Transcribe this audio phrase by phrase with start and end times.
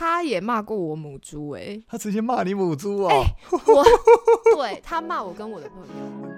[0.00, 3.10] 他也骂过我母猪哎、他直接骂你母猪哦。
[3.10, 3.34] 哎
[3.66, 3.84] 我
[4.56, 6.30] 对他骂我跟我的朋友。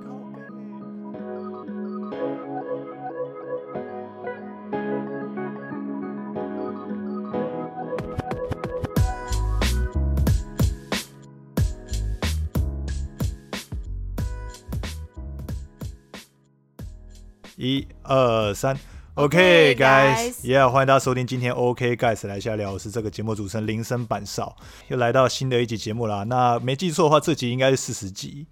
[17.57, 18.77] 一二三
[19.15, 24.57] OK,，OK guys，guys 也、yeah, 欢迎大家收听今天 OK guys 来下聊，我是这个节目主持人林森板少，
[24.89, 26.25] 又来到新的一集节目啦。
[26.25, 28.47] 那没记错的话，这集应该是四十集。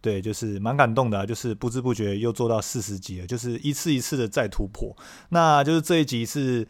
[0.00, 4.92] 对，就是蛮感动的、啊，就是不知不觉又做到四十集了，就是一次一次的再突破。
[5.28, 6.66] 那就是这一集是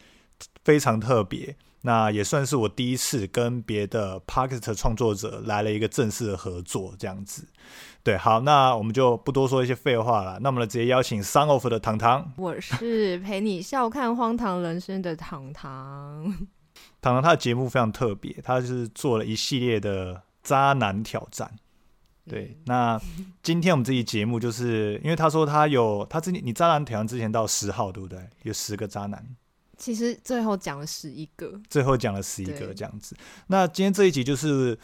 [0.62, 7.46] 非常特别，那也算是我第一次跟别的 p o c a s t 创作者来了一个正式的合作，这样子。
[8.04, 12.32] 对，好，那我们就不多说一些废话了，那我们直接邀请 Sun of 的糖糖。
[12.36, 16.24] 我是陪你笑看荒唐人生的糖糖。
[17.00, 21.48] 糖糖他的节目非常特别，他就是做了一系列的渣男挑战。
[22.28, 23.00] 对，那
[23.42, 28.18] 今天我们这期节目就是因为他说他有他之前你渣男挑战之前到十号对不对？
[28.42, 29.24] 有十个渣男，
[29.76, 33.16] 其实最后讲了十一个，最后讲了十一个对这样子。
[33.48, 34.78] 那今天这一集就是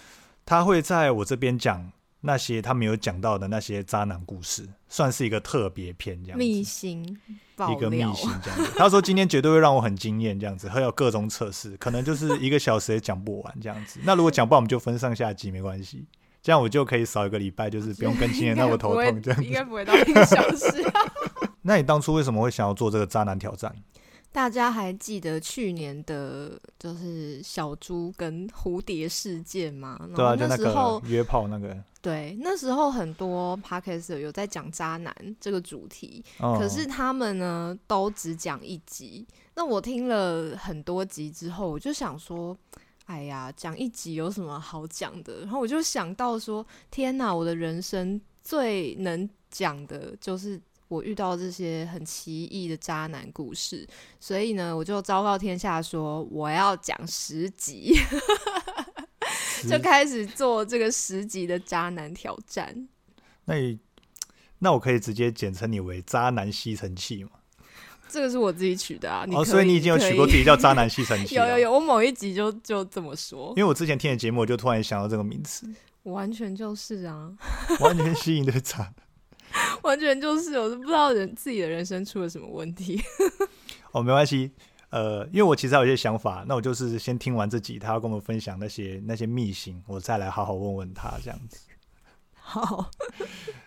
[0.45, 1.91] 他会在我这边讲
[2.21, 6.71] 那些他没有讲到的那些渣男故事，算是一个特别篇这样密子。
[6.71, 7.19] 信
[7.55, 14.01] 爆一个秘料，辛这样子，他说今天绝对会让我很惊艳，这样子，还有各种测试，可能就是一个小时也讲不完这样子。
[14.05, 16.07] 那如果讲不完，我们就分上下集没关系，
[16.43, 19.47] 这样我就可以少一个礼拜，就是不用更新的那我头痛这样子。
[19.47, 20.85] 应该不会到一个小时。
[21.63, 23.75] 那你当初为什么会想要做这个渣男挑战？
[24.31, 29.99] 大家还记得去年的，就是小猪跟蝴蝶事件吗？
[30.15, 39.27] 对啊，就那个约炮那个，对，那时候很多 podcast 有在讲渣男这个主题，嗯、可是他们呢都只讲一集。
[39.55, 42.57] 那我听了很多集之后，我就想说，
[43.07, 45.41] 哎呀，讲一集有什么好讲的？
[45.41, 50.61] 然后我就想到说，天哪，我的人生最能讲的就是。
[50.89, 53.87] 我遇到这些很奇异的渣男故事，
[54.19, 58.06] 所以呢，我就昭告天下说我要讲十集，十
[59.69, 62.89] 就开始做这个十集的渣男挑战。
[63.47, 63.79] 那你
[64.59, 67.31] 那我可以直接简称你为渣男吸尘器吗？
[68.11, 75.67] 这个是我自己取的啊，哦，所以你已经有取过自己叫渣男吸尘器 有有有，我某一集就就这么说因，为我之前听的节目，我就突然想到这个名词，
[76.05, 77.31] 完全就是啊，
[77.81, 78.93] 完全吸引的渣。
[79.83, 83.01] 完全就是，我都不知道人自己的人生出了什么问题。
[83.93, 84.53] 哦，没关系。
[84.91, 91.60] 呃，因为我其实还有一些想法，那我就是先听完这集，他要跟我们分享那些那些秘辛，我再来好好问问他这样子。
[92.32, 92.91] 好，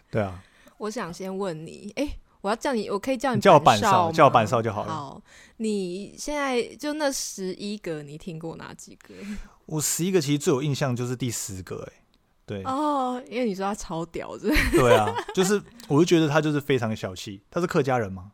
[0.10, 0.44] 对啊，
[0.78, 5.22] 我想先问你，哎、我要叫你，我可以叫你叫我板板少叫我板少就好了好，
[5.58, 9.14] 你现在就那十一个，你听过哪几个？
[9.68, 12.04] 我十一个其实最有印象就是第十个、哎，
[12.48, 18.32] 对、哦，因为你说他超屌的，对啊，就是我就觉得他就是非常小气，他是客家人吗？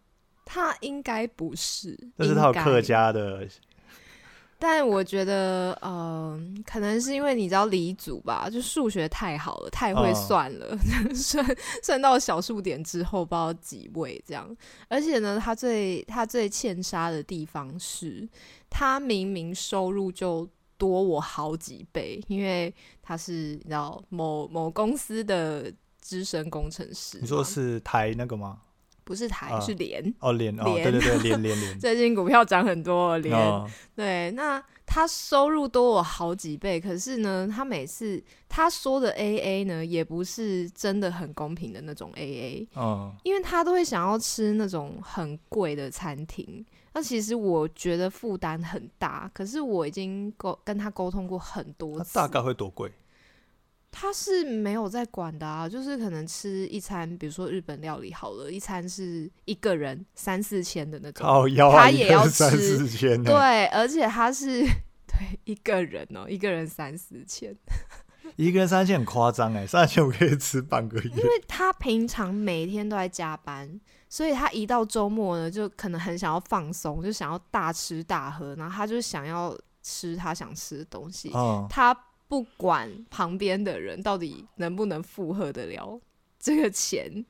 [0.50, 3.46] 他应该不是，但是他有客家的，
[4.58, 10.76] 但我觉得，嗯、可能是因为你知道黎族吧，就数学太好了，太会嗯算了，
[11.14, 11.46] 算
[11.84, 14.56] 算到小数点之后不知道几位这样。
[14.88, 18.28] 而且呢，他最他最欠杀的地方是，
[18.70, 27.20] 他明明收入就多我好几倍，因为他是你知道某某公司的资深工程师。
[27.22, 28.62] 你说是台那个吗？
[29.08, 30.14] 不是台、啊是联？
[30.20, 33.34] 哦，连哦，连对对对，连连连， 最近股票涨很多，联。
[33.34, 46.66] 哦，对，那他收入多我好几倍，可是呢，他每次他说的 A A 呢，也不是真的很公平的那种 A A，嗯，因为他都会想要吃那种很贵的餐厅。
[46.94, 52.92] 那其实我觉得负担很大，可是我已经沟跟他沟通过很多次，大概会多贵？
[53.92, 61.26] 他是没有在管的啊，就是可能吃一餐，比如说日本料理好了，一餐是一个人三四千的那种，
[61.72, 64.62] 他也要三吃四千呢，对，而且他是
[65.08, 67.56] 对一个人哦，一个人三四千，
[68.36, 71.10] 一个人三千很夸张哎，三千我可以吃半个月。
[71.10, 73.80] 因为他平常每天都在加班，
[74.10, 81.98] 所以他一到周末呢，就可能很想要放松，就想要大吃大喝，然后他就想要吃他想吃的东西，嗯，他
[82.28, 86.00] 不管旁边的人到底能不能负荷得了
[86.40, 87.26] 这个钱，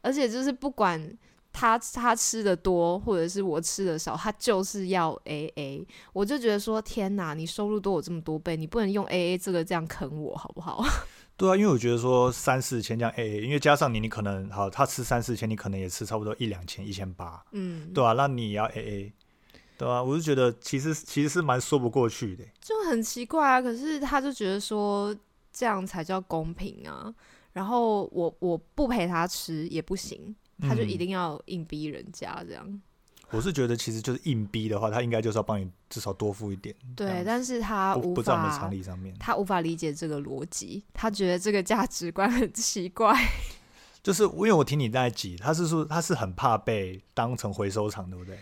[0.00, 1.16] 而且就是不管。
[1.50, 5.84] 他他吃的多，或者是我吃的少，他就是要 A A。
[6.12, 10.84] 我就觉得说，天哪，你收入多我这么多倍，你不能用 A A 这个这样坑我，好不好？
[11.36, 19.12] 对啊，因为我觉得说三四千这样 A A，因为加上你，你可能好，他吃三四千，你可能也吃差不多一两千、一千八，嗯，对啊，那你也要 A A，
[19.78, 22.44] 对啊，我是觉得其实其实是蛮说不过去的。
[22.60, 23.62] 就很奇怪啊。
[23.62, 25.16] 可是他就觉得说
[25.52, 27.14] 这样才叫公平啊。
[27.52, 32.80] 然后我我不陪他吃也不行，他就一嗯定要硬逼人家这样。
[33.30, 36.74] 我是觉得其实就是硬逼的话，他应该就是要帮你至少多付一点。
[36.96, 43.14] 对，但是他不在我们常理上面，他无法理解这个逻辑，他觉得这个价值观很奇怪。
[44.02, 48.38] 就是因为我听你在挤，他是说他是很怕被当成回收厂，对不对？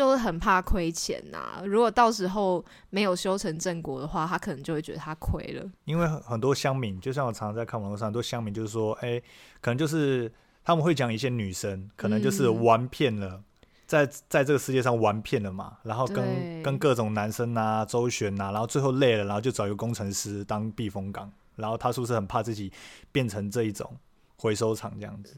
[0.00, 5.70] 就是很怕亏钱呐、如果到时候没有修成正果的话，他可能就会觉得他亏了。
[5.84, 9.20] 因为很很多乡民，就像我常常在看网络上，很多乡民就是说，哎、
[9.60, 10.32] 可能就是
[10.64, 13.42] 他们会讲一些女生，可能就是嗯玩骗了。
[13.86, 22.72] 在在这个世界上玩骗了嘛，然后跟跟各种男生啊周旋呐、然后最后累了，然后就找一个工程师当避风港，然后他是不是很怕自己
[23.12, 23.94] 变成这一种
[24.36, 25.36] 回收厂这样子，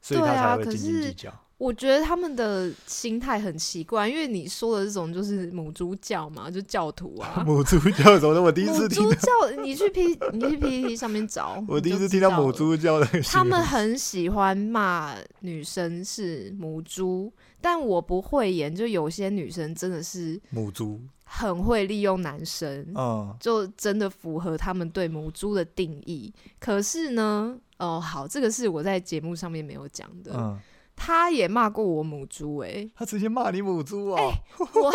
[0.00, 1.34] 所以他才会斤斤计较。
[1.58, 7.42] 我觉得他们的心态很奇怪，因为你说的这种就是母猪教嘛，就教徒啊。
[7.46, 8.42] 母猪教什么的？
[8.42, 12.50] 我第一次听猪，教，你去 P 你去 PPT 上面找，我第一次听到母。
[12.50, 13.06] 猪叫的。
[13.22, 26.32] 他们很喜欢骂女生是母猪，但我不会演，就有些女生真的是母猪，很会利用男生，嗯，就真的符合他们对母猪的定义。
[26.60, 30.32] 可是呢，哦，好，这个是我在节目上面没有讲的。
[30.36, 30.58] 嗯，
[30.96, 34.92] 他也骂过我母猪、欸，他直接骂你母猪哦，我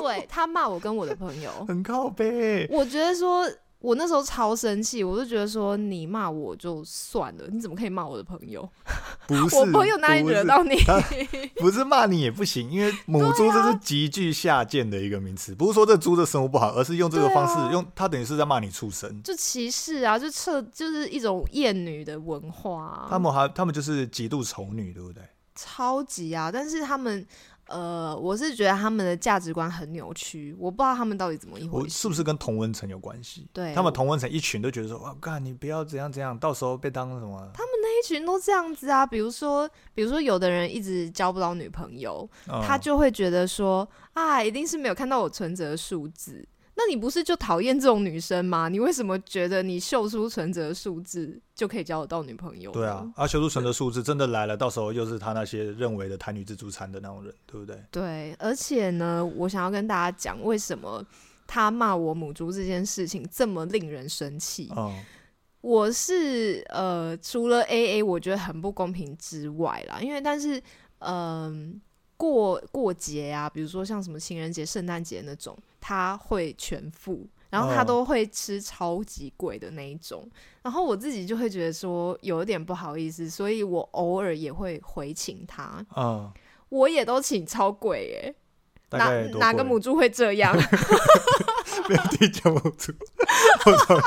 [0.00, 2.66] 对他骂我跟我的朋友， 很靠背。
[2.70, 3.46] 我觉得说。
[3.82, 8.66] 我那时候超生气，我就觉得说你骂我就算了，你怎么可以骂我的朋友？
[9.26, 10.76] 不是，我朋友哪里惹到你？
[11.60, 19.22] 不是骂你也不行，因为母猪这是极具下贱的一个名词，不是说这猪的生物不好，而是用这个方式，啊用它等于是在骂你畜生。
[19.22, 25.22] 就歧视啊，就彻就是一种厌女的文化、啊，他们还他们就是极度丑女，对不对？
[25.54, 26.50] 超级啊！
[26.50, 27.24] 但是他们，
[27.72, 31.84] 呃，我是觉得他们的价值观很扭曲，我不知道他们到底怎么一回事。
[31.84, 33.48] 我是不是跟同温层有关系？
[33.52, 37.50] 对他们同温层一群都觉得说，哇，干你不要怎样怎样，到时候被当什么？
[37.54, 39.06] 他们那一群都这样子啊？
[39.06, 46.46] 比如说，比如说，有的人一直交不到女朋友，嗯他就会觉得说，啊，一定是没有看到我存折的数字。
[46.74, 48.68] 那你不是就讨厌这种女生吗？
[48.68, 52.72] 你为什么觉得你秀出存折数字就可以交得到女朋友？
[52.72, 57.82] 对啊，，而修出存折数字真的来了，到时候又是他那些认为的台女自助餐的那种人，对不对？
[57.90, 61.04] 对，而且呢，我想要跟大家讲，为什么
[61.46, 64.70] 他骂我母猪这件事情这么令人生气。
[64.76, 65.04] 嗯
[65.60, 70.60] 我是呃，除了 A A 我觉得很不公平之外啦，因为但是
[70.98, 71.80] 嗯、
[72.16, 77.28] 过过节啊，比如说像什么情人节、圣诞节那种，他会全付。
[77.50, 77.84] 然后他哦。
[77.84, 80.26] 都会吃超级贵的那一种，
[80.62, 86.32] 然后我自己就会觉得说有一点不好意思，所以我偶尔也会回请他，嗯，
[86.70, 88.34] 我也都请超贵耶、
[88.88, 90.56] 大哪哪个母猪会这样？
[91.84, 92.90] 不要听讲母猪，
[93.66, 94.00] 我操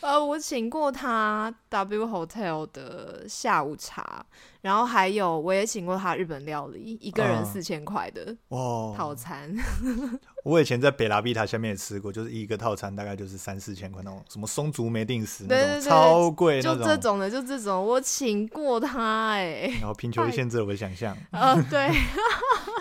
[0.00, 4.24] 呃，我请过他 W Hotel 的下午茶，
[4.62, 8.94] 然后还有我也请过他日本料理，一个人嗯四千块的哇！
[8.96, 9.54] 套餐。
[10.44, 21.16] 我以前在北拉比塔下面也吃过，就是一个套餐大概就是三四千块那种，什么松竹梅定时那种，超贵就那这种的，就这种，我请过他哎、然后贫穷限制了我的想象。
[21.32, 21.90] 呃， 对，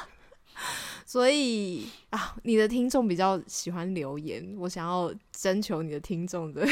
[1.05, 6.63] 所以啊，你的听众比较喜欢留言，我想要征求你的听众的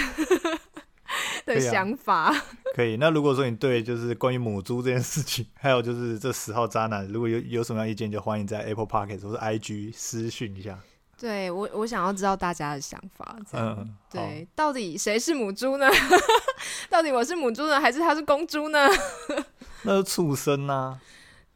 [1.45, 2.31] 的想法。
[2.79, 10.79] 可以，那如果说你对就是关于母猪这件事情，还有就是这十号渣男，如果有有什么样意见，就欢迎在 Apple p o c k e t 或是 IG 私讯一下。
[11.19, 13.35] 对我，我想要知道大家的想法。
[13.51, 15.89] 这样嗯，对，到底谁是母猪呢？
[16.89, 18.87] 到底我是母猪呢，还是他是公猪呢？
[19.83, 20.97] 那是畜生啊。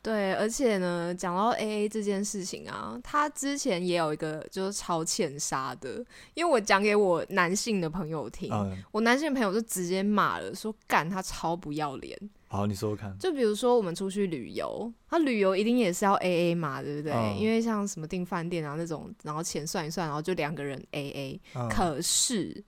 [0.03, 12.19] 对，而且呢，讲到 A A 这件事情啊，他之前也有一个就是超欠杀的，因为我讲给我男性的朋友听，嗯，我男性的朋友就直接骂了，说干他超不要脸。
[12.50, 13.17] 好，你说说看。
[13.17, 17.13] 就比如说我们出去旅游，他旅游一定也是要 A A 嘛，对不对？
[17.13, 22.62] 嗯因为像什么订饭店啊那种，然后钱算一算，然后就两个人 A A、嗯，可是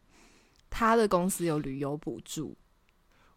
[0.70, 2.56] 他的公司有旅游补助，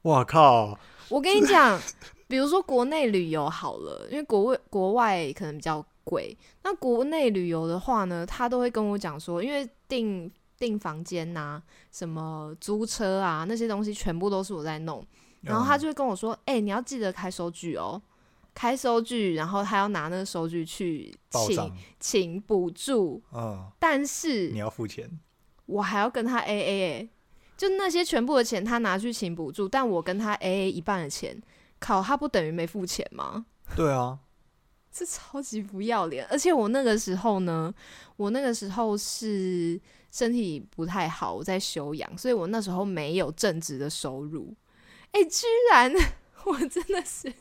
[0.02, 0.78] 哇靠，
[1.08, 1.78] 我跟你讲，
[2.28, 15.04] 比如说国内旅游好了，因为国外国外可能比较贵，那国内旅游的话呢，他都会跟我讲说，因为订订房间呐、什么租车啊那些东西，全部都是我在弄，
[15.40, 18.00] 然后他嗯就会跟我说，哎、你要记得开收据哦。
[18.54, 25.08] 开收据，然后他要拿那个收据去请，请补助，嗯，但是你要付钱。
[25.66, 27.08] 我还要跟他 A A 哎，
[27.56, 31.40] 就那些全部的钱他拿去请补助，但我跟他 A A 一半的钱，
[31.78, 33.46] 考他不等于没付钱吗？
[33.76, 34.18] 对啊，
[34.90, 36.26] 这超级不要脸。
[36.30, 37.72] 而且我那个时候呢，
[38.16, 39.80] 我那个时候是
[40.10, 44.54] 身体不太好，我在休养，所以我那时候没有正职的收入。
[45.12, 45.92] 哎、居然
[46.44, 47.32] 我真的是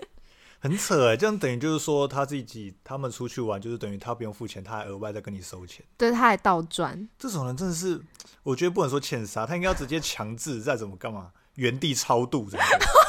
[0.60, 5.84] 很扯哎，这样等于就是说他自己他们出去玩，就是等于他不用付钱，他还额外再跟你收钱。
[5.96, 8.00] 对他还倒赚，这种人真的是，
[8.42, 12.86] 我觉得不能说欠杀，他应该要直接强制再怎么干嘛，原地超度这样子。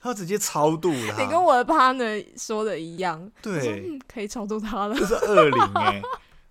[0.00, 4.94] 他直接超度了，你跟我的 partner 说的一样，对，嗯，可以超度他了。
[4.94, 6.02] 这是恶灵哎。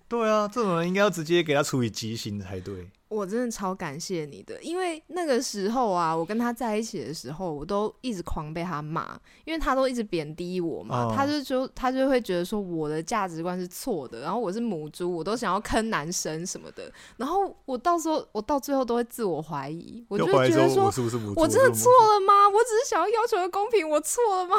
[0.10, 2.88] 对啊，这种人应该要直接给他处以极刑才对。
[3.10, 20.92] 我真的超感谢你的，因为那个时候啊，我跟他在一起的时候，我都一直狂被他骂，因为他都一直贬低我嘛，哦他就说他就会觉得说我的价值观是错的，然后我是母猪，我都想要坑男生什么的，然后我到时候我到最后都会自我怀疑，我就觉得说
[21.38, 22.50] 我真的错了吗？
[22.50, 24.58] 我只是想要要求的公平，我错了吗？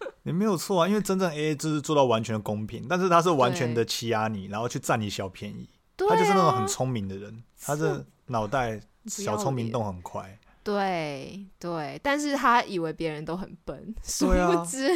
[0.24, 5.68] 你没有错啊，因为真正 A A 制是做到完全的公平，但是他是完全的欺压你，然后去占你小便宜。
[5.96, 10.38] 他就是那种很聪明的人，他的脑袋小聪明动很快。
[10.62, 14.90] 对对，但是他以为别人都很笨，殊对啊不知，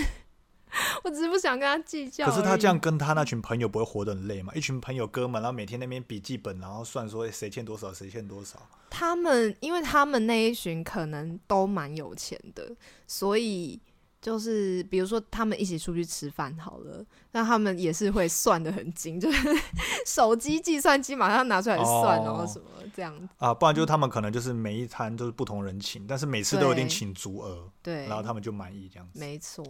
[1.04, 2.26] 我只是不想跟他计较。
[2.26, 4.52] 可是他这样，跟他那群朋友不会活得很累吗？
[4.54, 8.60] 一群朋友哥们，然后每天那边笔记本，然后算说谁欠多少，谁欠多少。
[8.90, 12.74] 他们因为他们那一群可能都蛮有钱的，
[13.06, 13.80] 所以
[14.20, 19.48] 就是比如说他们一起出去吃饭好了，那他们也是会算的很精， 就是
[20.06, 23.28] 手机、计算机马上拿出来算，哦然后什么这样子。
[23.38, 29.18] 啊，不然就是他们可能就是每一餐都是不同人请，但是每次都有点对请足额，对，然后他们就满意这样子。
[29.18, 29.64] 没错，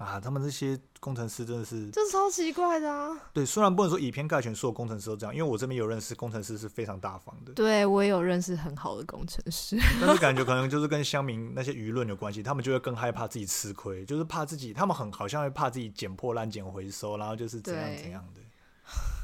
[0.00, 3.10] 啊，他们这些工程师真的是这超奇怪的啊！
[3.34, 18.40] 对，虽然不能说以偏概全，所有工程师都这样，因为我这边有认识工程师是非常大方的，对我也有认识很好的工程师，但是感觉可能就是跟乡民那些舆论有关系，他们就会更害怕自己吃亏，就是怕自己，他们很好像会怕自己捡破烂、捡回收，然后就是怎样怎样的。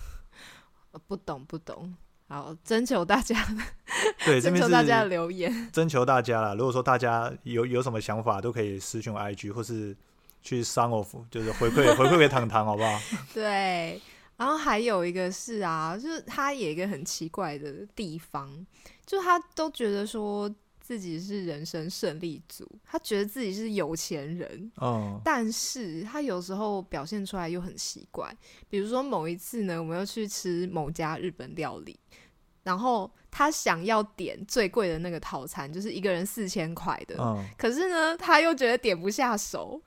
[1.08, 1.94] 不懂不懂。
[2.28, 3.34] 好，征求大家，
[4.26, 5.70] 对， 这边征求大家的留言。
[5.72, 6.54] 征求大家啦。
[6.54, 9.96] 如果说大家有有什么想法，都可以私讯 IG 或是
[10.46, 13.00] 去 Sun of， 就是回馈回馈给糖糖，好不好？
[13.34, 14.00] 对，
[14.36, 18.64] 然后还有一个是啊，就是他有一个很奇怪的地方，
[19.04, 20.48] 就他都觉得说
[20.80, 28.32] 自己是人生胜利组，他觉得自己是有钱人，哦，但是他有时候表现出来又很奇怪。
[28.70, 31.98] 比如说某一次呢，我们要去吃某家日本料理，
[32.62, 39.82] 然后他想要点最贵的那个套餐，就是一个人四千块的，嗯，可是呢，他又觉得点不下手。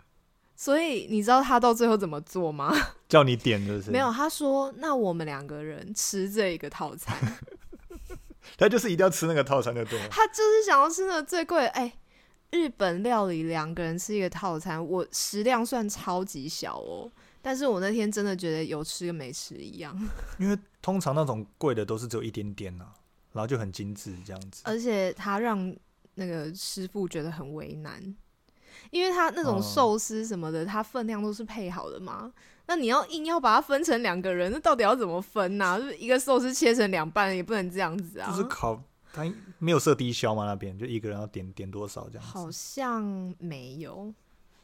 [0.59, 2.75] 所以你知道他到最后怎么做吗？
[3.07, 7.15] 叫你点的是没有，他说那我们两个人吃这一个套餐，
[8.59, 10.07] 他就是一定要吃那个套餐就对了。
[10.11, 11.69] 他就是想要吃那个最贵的。
[11.69, 11.93] 哎、
[12.51, 17.09] 日本料理两个人吃一个套餐，我食量算超级小哦，
[17.41, 19.97] 但是我那天真的觉得有吃跟没吃一样，
[20.37, 22.85] 因为通常那种贵的都是只有一点点呐、
[23.31, 24.61] 然后就很精致这样子。
[24.65, 25.73] 而且他让
[26.15, 28.13] 那个师傅觉得很为难，
[28.91, 32.31] 因为他那种哦寿司什么的，它分量都是配好的嘛。
[32.67, 38.29] 那你要硬要把它分成两个人，那到底要怎么分呢、就是一个寿司切成两半，也不能这样子啊。
[38.29, 38.79] 就是烤，
[39.11, 39.23] 他
[39.57, 43.03] 没有设低消嘛那边，就一个人要点点多少这样好，像
[43.39, 44.13] 没有，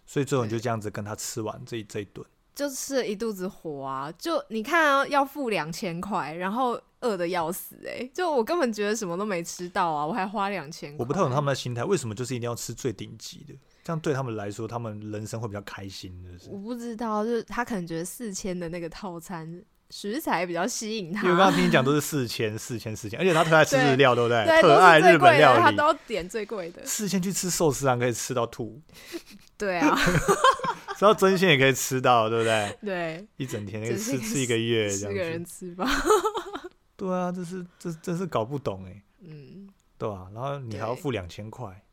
[0.06, 2.26] 所以最后你就这样子跟他吃完这一这一顿。
[2.54, 4.10] 就吃了一肚子火啊！
[4.18, 10.98] 就你看啊，要付两千块，然后饿的要死哎、就我根本觉得什么都没吃到啊，我还花两千块。
[11.00, 13.54] 我不太懂他们的心态，为什么就是一定要吃最顶级的？
[13.86, 16.50] 这样对他们来说，他们人生会比较开心，就是。
[16.50, 24.44] 我不知道，就是他可能觉得四千的那个套餐食材比较吸引他，因为我刚刚听你讲都是 四千、四千、四千，而且他特爱吃对日料，对不对？
[24.44, 25.84] 对，特爱日本料理他都。
[25.84, 26.84] 要点最贵的。
[26.84, 28.82] 四千去吃寿司郎可以吃到吐，
[29.56, 29.96] 对啊，
[30.98, 32.78] 吃到真鲜也可以吃到，对不对？
[32.84, 35.46] 对，一整天可以吃吃一个月这四个人。
[35.46, 35.88] 吃吧。
[36.98, 41.85] 对啊，这是这真是搞不懂哎，嗯，对啊、然后你还要付两千块，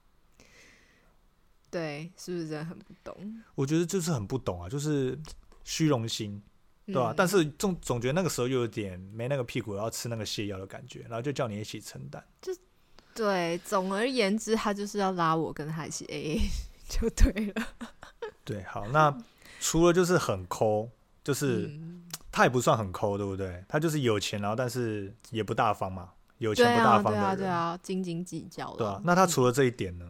[1.72, 3.42] 对，是不是真的很不懂？
[3.54, 5.18] 我觉得就是很不懂啊，就是
[5.64, 6.40] 虚荣心，
[6.84, 12.22] 对吧、嗯但是总总觉得那个时候又有点没那个屁股要吃那个泻药的感觉，然后就叫你一起承担。
[12.42, 12.52] 就
[13.14, 16.40] 对，总而言之，他就是要拉我跟他一起 AA
[16.88, 17.66] 就对了。
[18.44, 19.16] 对，好，那
[19.58, 20.90] 除了就是很抠，
[21.24, 23.64] 就是、嗯，他也不算很抠，对不对？
[23.66, 29.00] 他就是有钱，然后但是也不大方嘛，有钱不大方的人，对啊，对啊，斤斤计较对啊。
[29.04, 30.06] 那他除了这一点呢？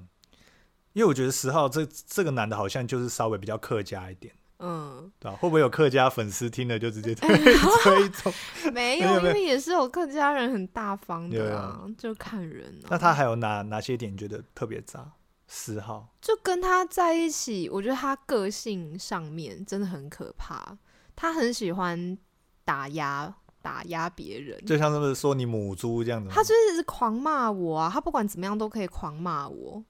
[0.93, 8.33] 因为我觉得十号这这个男的好像就是稍微比较客家一点，嗯，对吧、会不会有客家粉丝听了就直接 推推 走？
[8.73, 12.89] 没有，因为也是有客家人很大方的啊，就看人啊。
[12.91, 15.13] 那他还有哪哪些点你觉得特别渣？
[15.55, 20.79] 十号，就跟他在一起，我觉得他个性上面真的很可怕。
[21.15, 22.17] 他很喜欢
[22.65, 26.33] 打压打压别人，就像是不是说你母猪这样子吗？
[26.35, 27.91] 他就是狂骂我啊！
[27.93, 29.85] 他不管怎么样都可以狂骂我。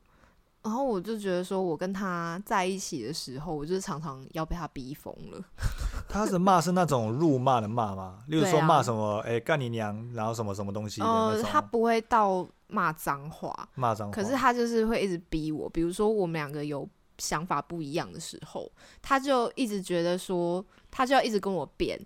[0.62, 5.44] 然后我就觉得说，我跟他在一起的时候，我就是常常要被他逼疯了。
[6.08, 8.20] 他的骂是那种辱骂的骂吗？
[8.28, 14.12] 例如说骂什么，哎、干你娘，然后什么什么东西的那呃，他不会到骂脏话，骂脏话。
[14.14, 15.68] 可是他就是会一直逼我。
[15.68, 16.88] 比如说我们两个有
[17.18, 21.98] 想法不一样的时候，他就一直觉得说，他就要一直跟我辩，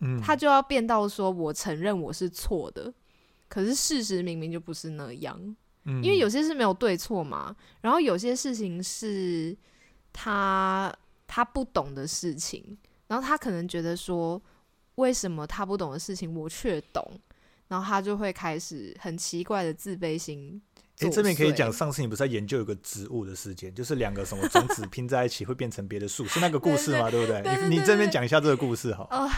[0.00, 2.92] 嗯，他就要辩到说我承认我是错的。
[3.48, 5.56] 可是事实明明就不是那样。
[5.84, 9.56] 嗯因为有些是没有对错嘛，然后有些事情是
[10.12, 10.94] 他
[11.26, 12.76] 他不懂的事情，
[13.06, 14.40] 然后他可能觉得说，
[14.96, 17.02] 为什么他不懂的事情我却懂，
[17.68, 20.60] 然后他就会开始很奇怪的自卑心
[21.00, 21.08] 哎。
[21.10, 27.10] 这边可以讲，上次你不是在研究一个植物的事件，就是两个什么种子拼在一起会变成别的树，是那个故事吗？
[27.10, 27.42] 对不对？
[27.68, 29.08] 你你这边讲一下这个故事好。
[29.10, 29.28] 哦，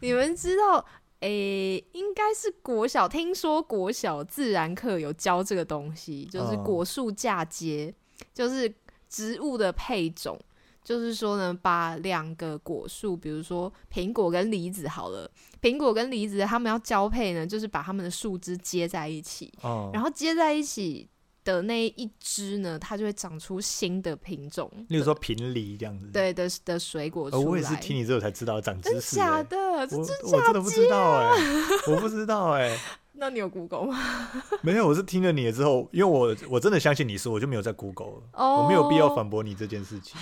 [0.00, 0.84] 你们知道，
[1.26, 7.92] 诶、应该是国小，听说国小自然课有教这个东西，就是嗯果树嫁接，
[8.32, 8.72] 就是
[9.08, 10.38] 植物的配种。
[10.84, 15.28] 就是说呢，把两个果树，比如说苹果跟梨子好了，
[15.60, 21.08] 苹果跟梨子它们要交配呢，就是把它们的树枝接在一起，哦、然后接在一起
[21.46, 26.10] 的那一只呢，它就会长出新的品种，例如说平梨这样子。。
[26.12, 27.30] 对的的水果。
[27.30, 29.44] 我也是听你之后才知道长知真识、假欸。
[29.44, 29.86] 的？
[29.86, 31.30] 这我真我真的不知道哎、
[31.88, 32.76] 我不知道哎、
[33.12, 33.98] 那你有 Google 吗？
[34.60, 40.20] 没有，我是听了你的之后，因为我我真的相信你说，我就没有在 Google 了，哦我没有必要反驳你这件事情。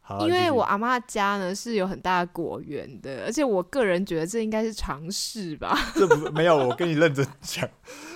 [0.00, 5.74] 好啊，因为我阿妈家呢是有很大的果园的，而且我个人觉得这应该是常识吧。
[5.94, 7.66] 这不没有，我跟你认真讲，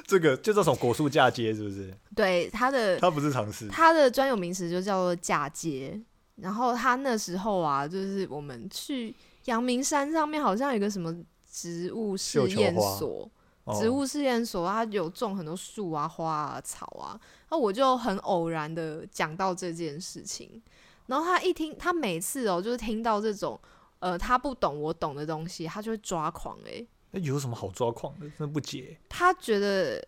[0.07, 1.95] 这个就这种果树嫁接是不是？
[2.19, 3.69] 对，他的他不是常识。
[3.69, 6.01] 它的专有名词就叫做嫁接。
[6.37, 9.15] 然后他那时候啊，就是我们去
[9.47, 11.13] 阳明山上面，好像有一个什么
[11.51, 13.29] 植物试验所，
[13.65, 17.19] 哦植物试验所，他有种很多树啊、花啊、草啊。
[17.51, 20.63] 那我就很偶然的讲到这件事情，
[21.07, 23.59] 然后他一听，他每次哦，就是听到这种
[23.99, 28.29] 呃他不懂我懂的东西，他就会抓狂诶、那有什么好抓狂的？
[28.39, 28.97] 真的不解。
[29.09, 30.07] 他觉得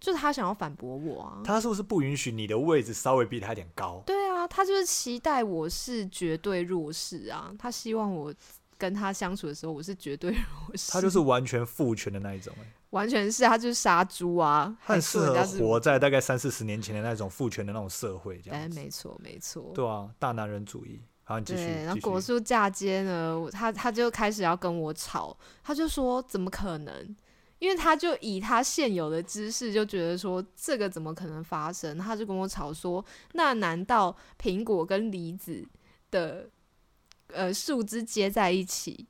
[0.00, 1.40] 就是他想要反驳我啊。
[1.44, 4.02] 他是不是不允许你的位置稍微比他一点高？
[4.06, 8.32] 对啊，他就是期待我是绝对弱势啊，他希望我
[8.76, 18.68] 跟他相处的时候我是绝对弱势，他就是完全父权的那一种、欸，完全是他就是杀猪啊，他很适合活在大概三四十年前的那种父权的那种社会，这哎，样哎。
[18.74, 21.00] 没错没错，对啊，大男人主义。
[21.24, 21.64] 好，你继续。
[21.64, 27.16] 对，然后果树嫁接呢，他他就开始要跟我吵，他就说怎么可能？
[27.58, 31.98] 因为他就以他现有的知识，就觉得说这个怎么可能发生？
[31.98, 35.66] 他就跟我吵说，那难道苹果跟梨子
[36.10, 36.48] 的
[37.28, 39.06] 呃树枝接在一起，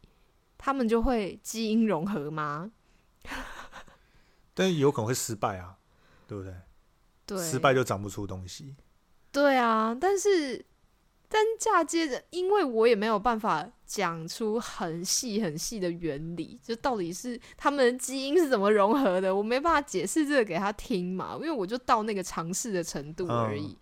[0.56, 2.70] 他们就会基因融合吗？
[4.54, 5.78] 但有可能会失败啊，
[6.26, 6.54] 对不对？
[7.26, 8.74] 对，失败就长不出东西。
[9.30, 10.64] 对啊，但是
[11.28, 23.76] 但嫁接着，因为我也没有办法讲出很细很细的原理，就到底是他们的基因是怎么融合的，我没办法解释这个给他听嘛，因为我就到那个尝试的程度而已。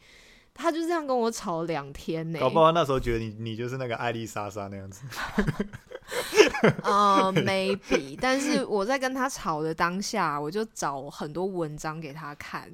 [0.57, 5.03] 他就这样跟我吵了两天呢、搞不好那时候觉得你你就是那个艾丽莎莎那样子。
[6.85, 12.71] 呃，maybe，但是我在跟他吵的当下，我就找很多文章给他看，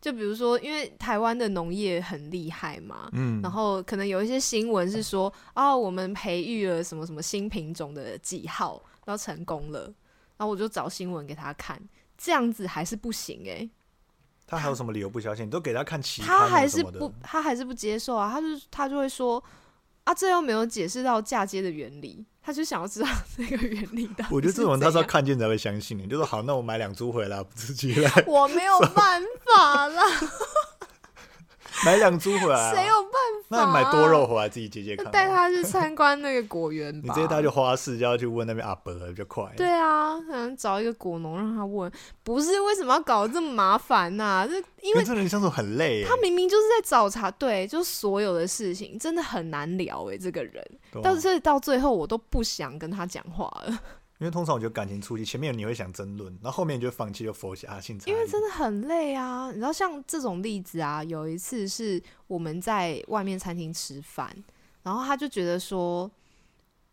[0.00, 9.80] 就比如说，因为台湾的农业很厉害嘛，嗯，然后可能有一些新闻是说，哦，我们培育了什么什么新品种的几号，然后成功了，
[10.36, 11.80] 然后我就找新闻给他看，
[12.16, 13.68] 这样子还是不行诶、
[14.46, 15.46] 他还有什么理由不相信？
[15.46, 16.98] 你都给他看期刊他啊什么的。
[16.98, 19.42] 还是不，他还是不接受啊，他就他就会说，
[20.04, 28.10] 啊，这又没有解释到嫁接的原理，他就想要知道这个原理的我觉得这种人他是要看见才会相信你，就说好，那我买两株回来，自己来。
[28.26, 30.02] 我没有办法啦，
[31.84, 32.74] 买两株回来、啊。
[32.74, 35.10] 谁有办法、那你买多肉回来自己解解看、啊。
[35.10, 37.08] 带他去参观那个果园吧？
[37.08, 39.44] 你直接带去花市，就要去问那边阿伯比较快。
[39.56, 41.90] 对啊，可能找一个果农让他问，
[42.22, 46.04] 不是为什么要搞得这么麻烦呐、这因为这人相处很累。
[46.04, 53.78] 他明明就是在找茬，对，就所有的事情真的很难聊诶、这个人，对啊到所以到最后我都不想跟他讲话了，
[54.18, 58.12] 因为通常我觉得感情初期前面你会想争论，然后后面你就放弃就佛下性差异。
[58.12, 59.48] 因为真的很累啊。
[59.48, 64.34] 你知道像这种例子啊，有一次是我们在外面餐厅吃饭，
[64.82, 66.10] 然后他就觉得说。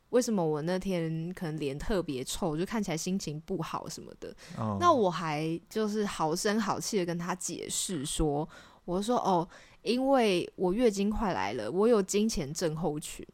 [0.10, 4.32] 为什么我那天可能脸特别臭，就看起来心情不好什么的？
[4.60, 8.48] 嗯那我还就是好声好气的跟他解释说，
[8.86, 9.50] 我说哦，
[9.82, 13.26] 因为我月经快来了，我有金钱症候群。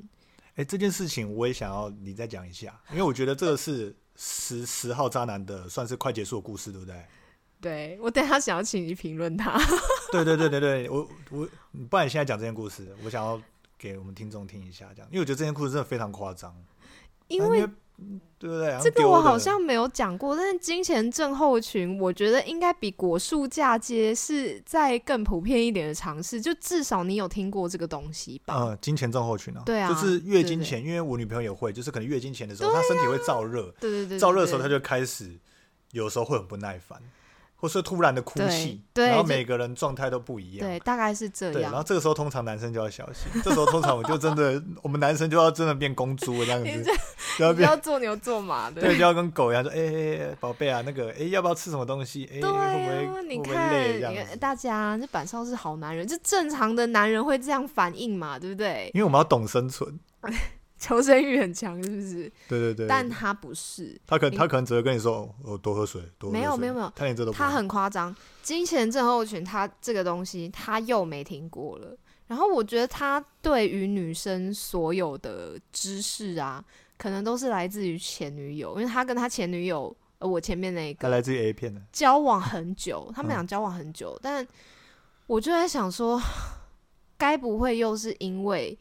[0.60, 7.02] 哎、这件事情我也想要你再讲一下，因为我觉得这个是十十号渣男的算是快结束的故事，对不对？
[7.62, 9.58] 对我等下想要请你评论他。
[10.12, 11.48] 对对对对对，我我
[11.89, 13.41] 不然你现在讲这件故事，我想要
[13.78, 16.54] 给我们听众听一下，这样，因为我觉得这件故事真的非常夸张，
[17.30, 17.62] 因为
[17.98, 18.78] 嗯对不对？
[18.82, 28.56] 这个我好像没有讲过，但是金钱症候群，我觉得应该比果树嫁接是在更普遍一点的尝试，就至少你有听过这个东西吧？
[28.56, 35.38] 呃，金钱症候群啊，对啊就是月经前，因为我女朋友也会，就是可能月经前的时候，她身体会燥热，对对对对，燥热的时候，她就开始
[35.92, 36.98] 有时候会很不耐烦，
[37.60, 40.65] 或是突然的哭泣，然后每个人状态都不一样。
[40.67, 41.86] 对，大概是这对，然后样。
[41.86, 46.91] 这个时候通常男生就要小心，这时候通常我就真的， 我们男生就要真的变公猪了这样子，
[47.38, 52.26] 就要变你要做牛做马的，对，就要跟狗一样说，哎哎哎，宝贝啊，那个，哎，要不要吃什么东西？
[52.32, 54.39] 哎，会不对啊，会会你看？
[54.39, 58.89] 大家，这板上是好男人，就正常的男人会这样反应嘛，对不对？
[58.93, 60.00] 因为我们要懂生存，
[60.82, 62.32] 求生欲很强，是不是？
[62.48, 62.88] 对对对。
[62.88, 66.39] 但他不是，他可你他可能只会跟你说，哦，多喝水，多喝水。
[66.39, 68.15] 没有没有没有他连这都不他很夸张。
[68.42, 71.96] 金钱症候群，他这个东西他又没听过了。
[72.28, 76.63] 然后我觉得他对于女生所有的知识啊，
[76.98, 84.48] 可能都是来自于前女友，因为他跟他前女友，呃，我前面那个他来自于 A 片的，交往很久，他们嗯俩交往很久，但
[85.26, 86.22] 我就在想说，
[87.18, 88.78] 该不会又是因为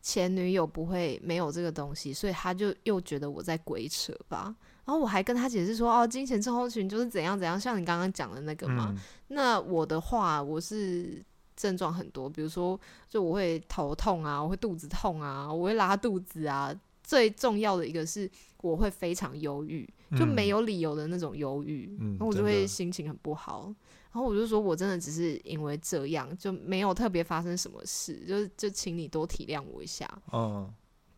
[0.00, 4.54] 前女友不会没有这个东西，所以他就又觉得我在鬼扯吧？
[4.84, 8.88] 然后我还跟他解释说，哦，金钱症候群就是怎样怎样，像你刚刚讲的那个嘛。
[8.90, 11.22] 嗯，那我的话，我是
[11.54, 16.74] 症状很多，比如说，就我会头痛啊，我会肚子痛啊，我会拉肚子啊。
[17.02, 18.30] 最重要的一个是，
[18.60, 23.74] 我会非常忧郁，就嗯没有理由的那种忧郁，嗯然后我就会心情很不好。
[24.10, 30.08] 然后我就说，我真的只是因为这样，就没有特别发生什么事，就是就请你多体谅我一下。
[30.32, 30.72] 嗯，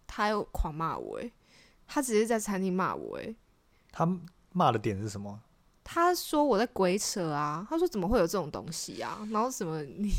[0.06, 1.32] 他又狂骂我、欸，
[1.86, 3.34] 他直接在餐厅骂我、欸，
[3.92, 4.06] 他
[4.52, 5.40] 骂的点是什么？
[5.82, 9.26] 他说我在鬼扯啊，他说怎么会有这种东西啊？
[9.30, 10.10] 然后什么你，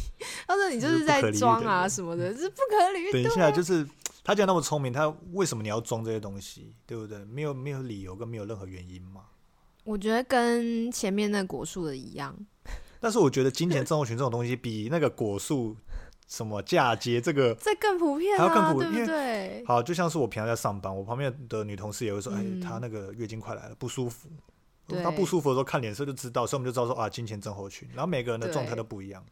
[0.47, 3.12] 他说你就就是是在装啊什么的，是不可理喻。
[3.12, 3.88] 等一对下，就是
[4.23, 6.73] 他既然那么聪明，他为什么你要装这些东西？
[6.86, 7.23] 对不对？
[7.25, 9.25] 没有没有理由跟没有任何原因嘛。
[9.84, 12.36] 我觉得跟前面那果树的一样，
[13.02, 15.76] 但是我觉得金钱症候群这种东西，比那个果树
[16.28, 19.64] 什么嫁接这个 这更普遍还要更啊，对不普因为对？
[19.66, 24.30] 好，就像是我平常在上班，我旁边的女同事也会说，嗯哎，她那个月经快来了，不舒服。
[25.04, 27.88] 她不舒服的时候看脸色就知道，所以我们就知道说啊，金钱症候群。
[27.94, 29.24] 然后每个人的对状态都不一样。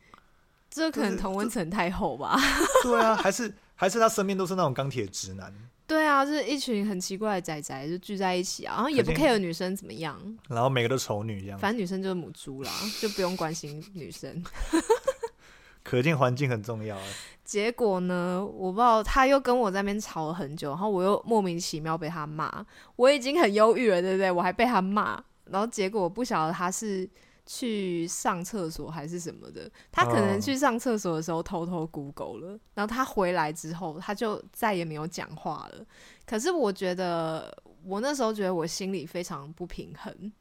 [0.69, 2.39] 这可能同温层太厚吧？
[2.83, 5.53] 对啊，还是还是他身边都是那种钢铁直男，
[5.89, 10.15] 对啊，就是一群很奇怪的仔仔就聚在一起啊，然后也不 care 女生怎么样，
[10.47, 12.71] 然后每个都丑女这样，反正女生就是母猪啦，
[13.01, 14.43] 就不用关心女生。
[15.81, 17.03] 可见环境很重要啊。
[17.43, 22.63] 结果呢，我不知道他又跟我在那边吵了很久，然后我又莫名其妙被他骂，
[22.95, 24.29] 我已经很忧郁了，对不对？
[24.29, 27.09] 我还被他骂，然后结果我不晓得他是
[27.51, 35.83] 去上厕所还是什么的，他可能哦去上厕所的时候偷偷 Google 了，然后他回来之后他就再也没有讲话了。
[36.27, 37.51] 可是我觉得
[37.83, 40.31] 我那时候觉得我心里非常不平衡，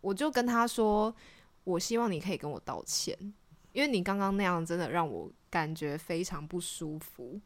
[0.00, 1.14] 我就跟他说，
[1.64, 3.14] 我希望你可以跟我道歉。
[3.74, 7.38] 因为你刚刚那样真的让我感觉非常不舒服。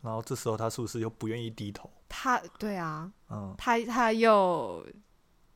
[0.00, 1.88] 然后这时候他是不是又不愿意低头？
[2.08, 4.84] 他对啊，嗯，他他又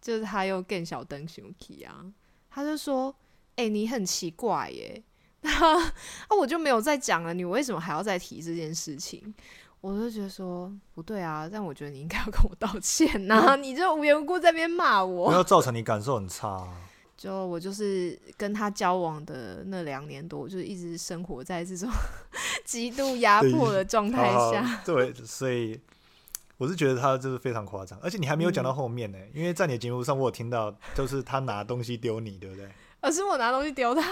[0.01, 2.05] 就是他又更小灯熊体啊，
[2.51, 3.15] 他就说
[3.57, 5.03] ：“哎、你很奇怪耶。
[5.43, 9.33] ”那我就没有再讲了，你为什么还要再提这件事情？
[9.81, 15.33] 我就觉得说不对啊，但我觉得你应该要跟我道歉呐、 你就无缘无故在那边骂不我。
[15.33, 16.69] 要造成你感受很差啊、
[17.17, 21.89] 就我就是跟他交往的那两年多，我就一直生活在这种
[22.67, 24.83] 极度压迫的状态下。
[24.85, 25.81] 对，所以
[26.61, 32.69] 我是觉得他就是非常夸张，而且你还没有讲到后面呢、因为在你的节目上我有听到，就是他拿东西丢你，对不对？
[33.01, 34.03] 而是我拿东西丢他。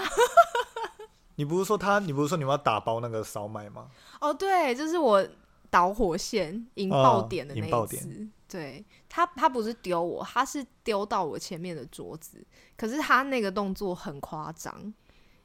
[1.37, 3.89] 你不是说他，你不是说你们要打包那个烧麦吗？
[4.19, 5.23] 哦，对，就是我
[5.69, 8.27] 导火线引爆哦点的那引爆点一次。
[8.47, 12.43] 对他，他不是丢我，他是丢到我前面的桌子。
[12.75, 14.91] 可是他那个动作很夸张，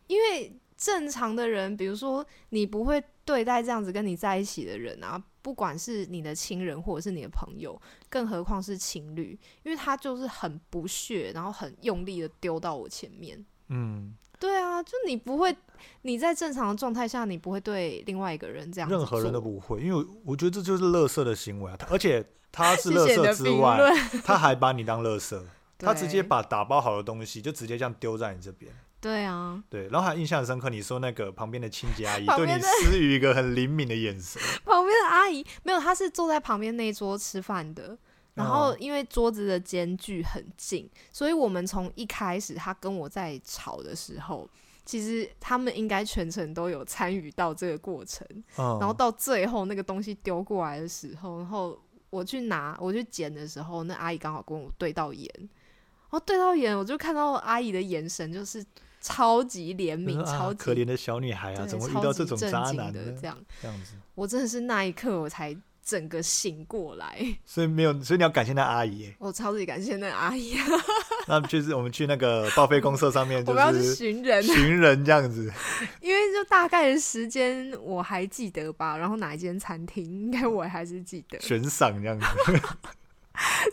[0.07, 13.45] 因为正常的人，比如说你不会对待这样子跟你在一起的人啊，不管是你的亲人或者是你的朋友，更何况是情侣，因为他就是很不屑，然后很用力的丢到我前面。
[13.69, 15.57] 嗯，对啊，就你不会，
[16.03, 21.79] 你在正常的状态下，你不会对另外一个人这样子任何人都不会，因为我我觉得这就是乐色的行为啊。
[21.91, 23.95] 而且他是 谢乐色之外，论。
[24.23, 25.47] 他还把你当乐色，
[25.79, 28.71] 他直接把打包好的东西就直接这样丢在你这边。
[29.05, 37.99] 对啊，对，然后还印象深刻，你说那个旁边的清洁阿姨 对你施予一个很灵敏的眼神， 旁边的阿姨没有，她是坐在旁边那一桌吃饭的。
[38.33, 44.49] 然后哦因为桌子的间距很近，所以我们从一开始她跟我在吵的时候，
[44.85, 48.27] 其实他们应该全程都有参与到这个过程。
[48.57, 58.65] 嗯，然后到最后那个东西丢过来的时候，然后我去拿我去捡的时候，那阿姨刚好跟我对到眼，然后对到眼，我就看到阿姨的眼神就是
[59.05, 62.93] 超级怜悯，啊超级可怜的小女孩啊，怎么会遇到这种渣男呢？
[62.93, 69.15] 的这样，这样子，我真的是那一刻我才整个醒过来，所以没有，所以你要感谢那阿姨耶。
[69.19, 70.57] 我超级感谢那个阿姨，
[71.29, 75.53] 那就是我们去那个报废公社上面， 我们要去是寻人，寻人这样子。
[76.01, 82.27] 因为就大概的时间我还记得吧，然后哪一间餐厅应该我还是记得，悬赏这样子。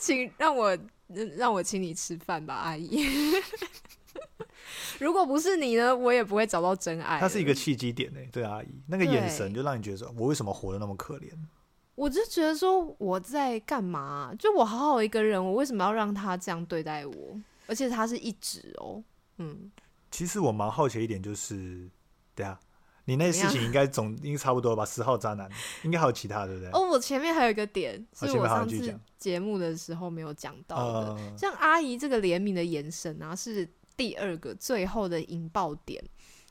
[0.02, 0.78] 请让我
[1.38, 3.08] 让我请你吃饭吧，阿姨。
[5.02, 7.22] 如果不是你呢，我也不会找到真爱了。
[7.22, 11.32] 它是一个契机点呢，对阿姨那个眼神就让你觉得说，我为什么活得那么可怜？
[11.96, 14.32] 我就觉得说我在干嘛？
[14.38, 17.14] 就我好好一个人，我为什么要让他这样对待我？
[17.66, 19.04] 而且他是一直哦，
[19.38, 19.72] 嗯，
[20.12, 21.90] 其实我蛮好奇一点，就是，
[22.36, 22.60] 对啊，
[23.06, 24.86] 你那事情应该总应该差不多吧？
[24.86, 25.50] 十号渣男
[25.84, 26.70] 应该还有其他，对不对？
[26.74, 36.04] 哦，我前面还有一个点是我上次节目的时候没有讲到的，呃，像阿姨这个怜悯的眼神啊，是第二个最后的引爆点。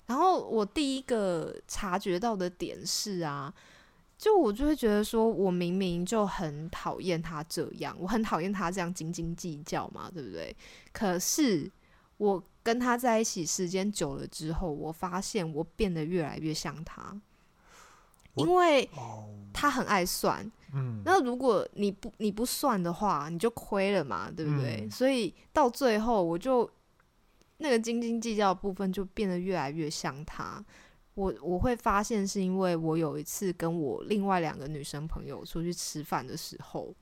[0.06, 3.52] 然后我第一个察觉到的点是啊，
[4.18, 10.54] 就我就会觉得说，我明明就很讨厌他这样，我很讨厌他这样斤斤计较嘛，对不对？
[10.92, 11.70] 可是
[12.16, 17.16] 我跟他在一起时间久了之后，我发现我变得越来越像他，
[18.34, 24.80] 因为哦，他很爱算，嗯，那如果你不你不算的话，你就亏了嘛，对不对？
[24.82, 26.68] 嗯所以到最后，我就
[27.60, 30.64] 那个斤斤计较部分就变得越来越像他。
[31.14, 36.94] 我我会发现是因为我有一次跟我另外两个女生朋友出去吃饭的时候，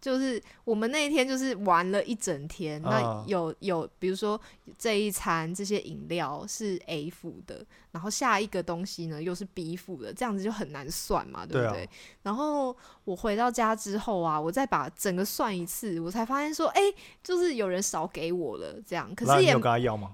[0.00, 2.80] 就是我们那一天就是玩了一整天。
[2.82, 4.40] 那啊有有，比如说
[4.78, 11.90] 这一餐这些饮料是 A 付的，然后下一个东西呢又是 B 付的，这样子就很难算嘛，对对啊不对？
[12.22, 16.80] 然后我回到家之后啊，我再把整个算一次，我才发现说，哎、
[17.22, 19.58] 就是有人少给我了，这样，可是也？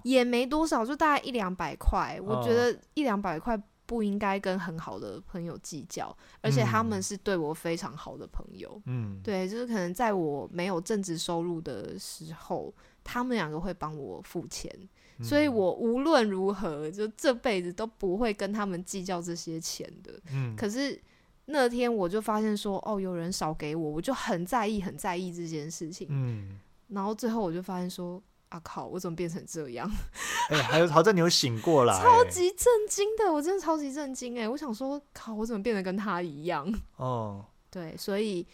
[0.05, 2.19] 也没多少，就大概一两百块。
[2.23, 8.81] 我觉哦得一两百块不应该跟很好的朋友计较，而且他们嗯是对我非常好的朋友。
[8.87, 14.71] 嗯，对，就是可能在我没有正职收入的时候，他们两个会帮我付钱，
[15.19, 20.19] 嗯所以我无论如何，就这辈子都不会跟他们计较这些钱的。
[20.33, 21.01] 嗯，可是
[21.47, 26.09] 那天我就发现说，哦，有人少给我，我就很在意，很在意这件事情。
[26.11, 28.23] 嗯，然后最后我就发现说，
[28.55, 29.91] 啊靠，我怎么变成这样？
[30.49, 34.49] 哎、还有好在你有醒过来、超级震惊的，我真的超级震惊哎！
[34.49, 36.73] 我想说，靠，我怎么变得跟他一样？
[36.97, 38.47] 哦，对，所以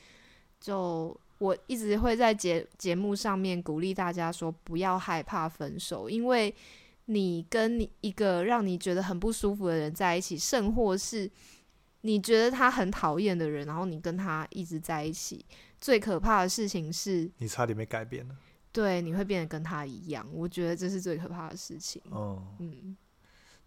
[0.58, 6.54] 就我一直会在节节目上面鼓励大家说，不要害怕分手，因为
[7.04, 11.30] 你跟你一个让你觉得很不舒服的人在一起，甚或是
[12.00, 15.44] 你觉得他很讨厌的人，然后你跟他一直在一起，
[15.78, 18.34] 最可怕的事情是，你差点没改变了。
[18.72, 20.26] 对，你会变得跟他一样。
[20.32, 22.00] 我觉得这是最可怕的事情。
[22.10, 22.96] 哦，嗯，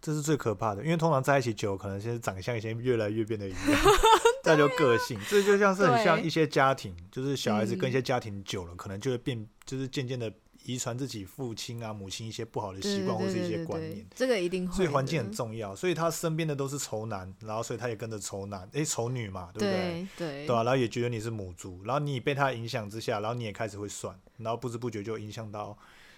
[0.00, 3.60] 这是最可怕的，因为通常在一起久，可能现在长相先越来越变得一样，
[4.42, 10.32] 再就个性，这就像是很像一些家庭，就是小孩子跟一些嗯家庭久了，可能就会变，就是渐渐的
[10.64, 14.04] 遗传自己父亲啊、母亲一些不好的习惯或是一些观念。
[14.14, 14.74] 这个一定会。
[14.74, 20.08] 所以环境很重要，所以他身边的都是丑男，然后所以他也跟着丑男，诶，丑女嘛，对不对？
[20.16, 25.76] 对对吧啊，然后也觉得你是母猪，然后你被他影响之下，然后你也开始会算，然后不知不觉就影响到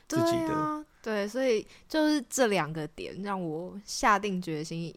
[0.08, 0.84] 自己的。
[1.02, 4.92] 对，所以就是这两个点让我下定决心，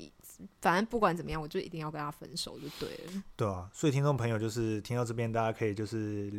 [0.61, 3.23] 反正不管怎么样，我就一定要跟他分手就对了。
[3.35, 6.31] 对啊，所以听众朋友就是听到这边，大家可以就是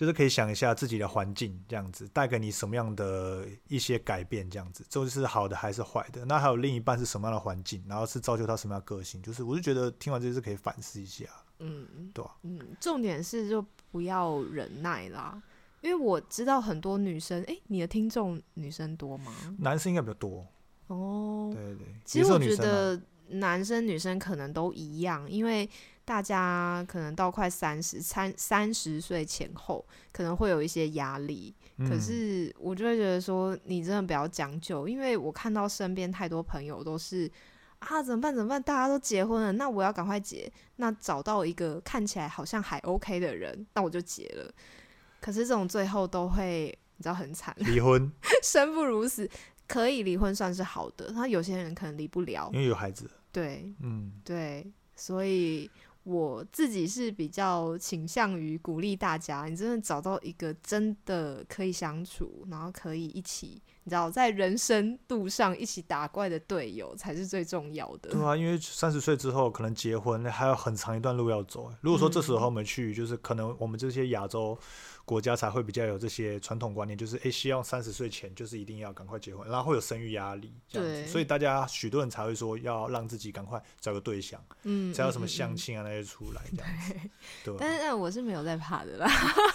[0.00, 6.24] 就是可以想一下自己的环境这样子带给你什么样的一些改变，这样子就是好的还是坏的。
[6.24, 11.26] 那还有另一半是什么样的环境，然后是造就他什么样的个性，就是我就觉得听完这些是可以反思一下，
[11.58, 15.38] 嗯对啊嗯，重点是就不要忍耐啦。
[15.82, 19.34] 因为我知道很多女生，诶，你的听众女生多吗？
[19.58, 20.46] 男生应该比较多，
[20.86, 25.68] 哦，对对对，其实我觉得男生女生可能都一样，因为
[26.10, 31.54] 大家可能到快三十三三十岁前后，可能会有一些压力。
[31.78, 37.30] 可嗯是我就会觉得说，你真的不要将就，因为我看到身边太多朋友都是
[37.78, 38.34] 啊，怎么办？
[38.34, 38.60] 怎么办？
[38.60, 40.52] 大家都结婚了，那我要赶快结。
[40.76, 44.52] 那找到一个看起来好像还 OK 的人，那我就结了。
[45.20, 48.10] 可是这种最后都会，你知道很惨，离婚，
[48.42, 49.30] 生不如死。
[49.68, 55.70] 可以离婚算是好的，那有些人可能离不了因，为有孩子，对嗯，对，所以
[56.04, 68.10] 我自己是比较倾向于鼓励大家，你真的找到一个真的可以相处，然后可以一起，你知道，在人生路上一起打怪的队友才是最重要的。
[68.10, 71.70] 对啊，因为三十岁之后可能结婚还有很长一段路要走。
[71.82, 74.58] 如果说这时候我们去，就是可能我们这些亚洲
[75.04, 86.78] 国家才会比较有这些传统观念，就是诶，希望三十岁前就是一定要赶快结婚，然后会有生育压力这样子，所以大家许多人才会说要让自己赶快找个对象，嗯，才有什么嗯嗯嗯相亲啊那些出来这样
[87.44, 87.56] 子？
[87.58, 89.08] 但是但我是没有在怕的啦，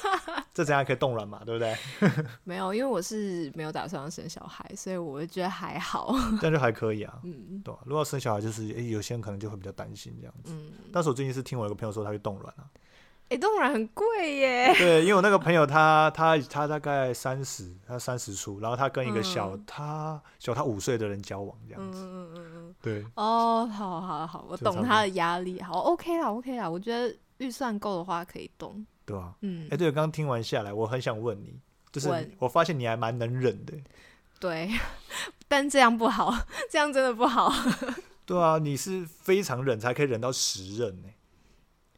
[0.54, 1.76] 这怎样可以冻卵嘛，对不对？
[2.44, 6.14] 没有，因为我是没有打算要生小孩，所以我觉得还好。
[6.42, 7.80] 这样就还可以啊，嗯对吧？
[7.86, 10.52] 如果要生小孩，就是诶，有些人可能就会比较担心这样子。
[10.54, 12.68] 嗯，但是我最近是听我一个朋友说他去冻卵啊，
[13.30, 14.74] 哎、冻卵很贵耶。
[14.76, 19.64] 对，因为我那个朋友他他他大概三十，他三十出，然后他跟一个小、嗯。
[19.66, 22.76] 他小他五岁的人交往这样子，嗯嗯嗯嗯。
[22.82, 29.68] 对，哦，好好好，我懂他的压力，好，OK 啦，OK 啦，我觉得预算够的话可以动，对吧、嗯。
[29.72, 31.60] 哎、，对，刚刚听完下来，我很想问你，
[31.92, 32.32] 就是问。
[32.38, 33.74] 我发现你还蛮能忍的，
[34.40, 34.70] 对，
[35.48, 36.32] 但这样不好，
[36.70, 37.52] 这样真的不好，
[38.24, 41.10] 对啊，你是非常忍才可以忍到十任呢，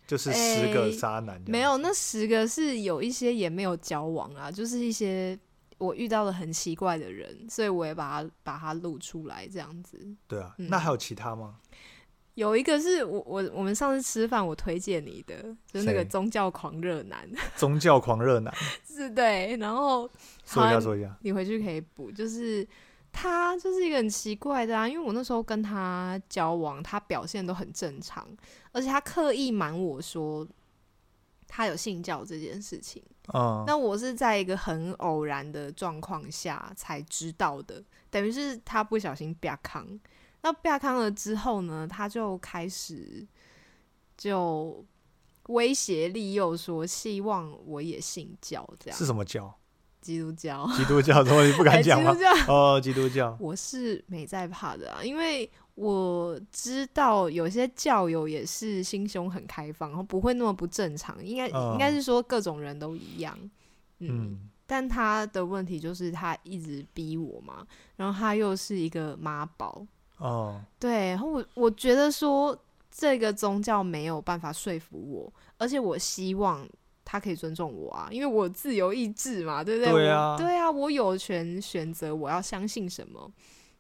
[0.08, 5.38] 就是十个哎渣男没有，那十个是有一些也没有交往啊，就是一些
[5.78, 10.00] 我遇到了很奇怪的人，所以我也把它把它录出来这样子。
[10.28, 10.68] 对啊，嗯。
[10.70, 11.58] 那还有其他吗？
[12.36, 15.36] 有一个是我我我们上次吃饭我推荐你的，
[15.72, 18.54] 就是那个宗教狂热男，宗教狂热男，
[18.88, 20.08] 是对，然后
[20.46, 22.66] 说一下说一下，你回去可以补，就是
[23.20, 28.28] 他就是一个很奇怪的啊，因为我那时候跟他交往，他表现都很正常，
[28.72, 30.48] 而且他刻意瞒我说
[31.48, 33.02] 他有信教这件事情。
[33.34, 40.00] 嗯，那我是在一个很偶然的状况下才知道的，等于是他不小心被康。
[40.44, 43.28] 那被康了之后呢，他就开始
[44.16, 44.86] 就
[45.48, 49.58] 威胁利诱说，希望我也信教，这样是什么教？
[50.02, 50.68] 基督教。
[50.76, 51.24] 基督教？
[51.24, 52.24] 怎么你不敢哎讲吗基督？
[52.24, 63.38] 教哦，基督教，我是没在怕的啊，因为我知道有些教友也是心胸很开放，然后不会那么不正常，应该、嗯应该是说各种人都一样，
[64.00, 64.10] 嗯。
[64.10, 69.86] 嗯，但他的问题就是他一直逼我嘛，然后他又是一个妈宝，
[70.18, 72.58] 哦，对，然后我我觉得说
[72.92, 76.68] 这个宗教没有办法说服我，而且我希望
[77.10, 79.94] 他可以尊重我啊，因为我自由意志嘛，对不对？
[79.94, 83.32] 对啊我对啊，我有权选择我要相信什么，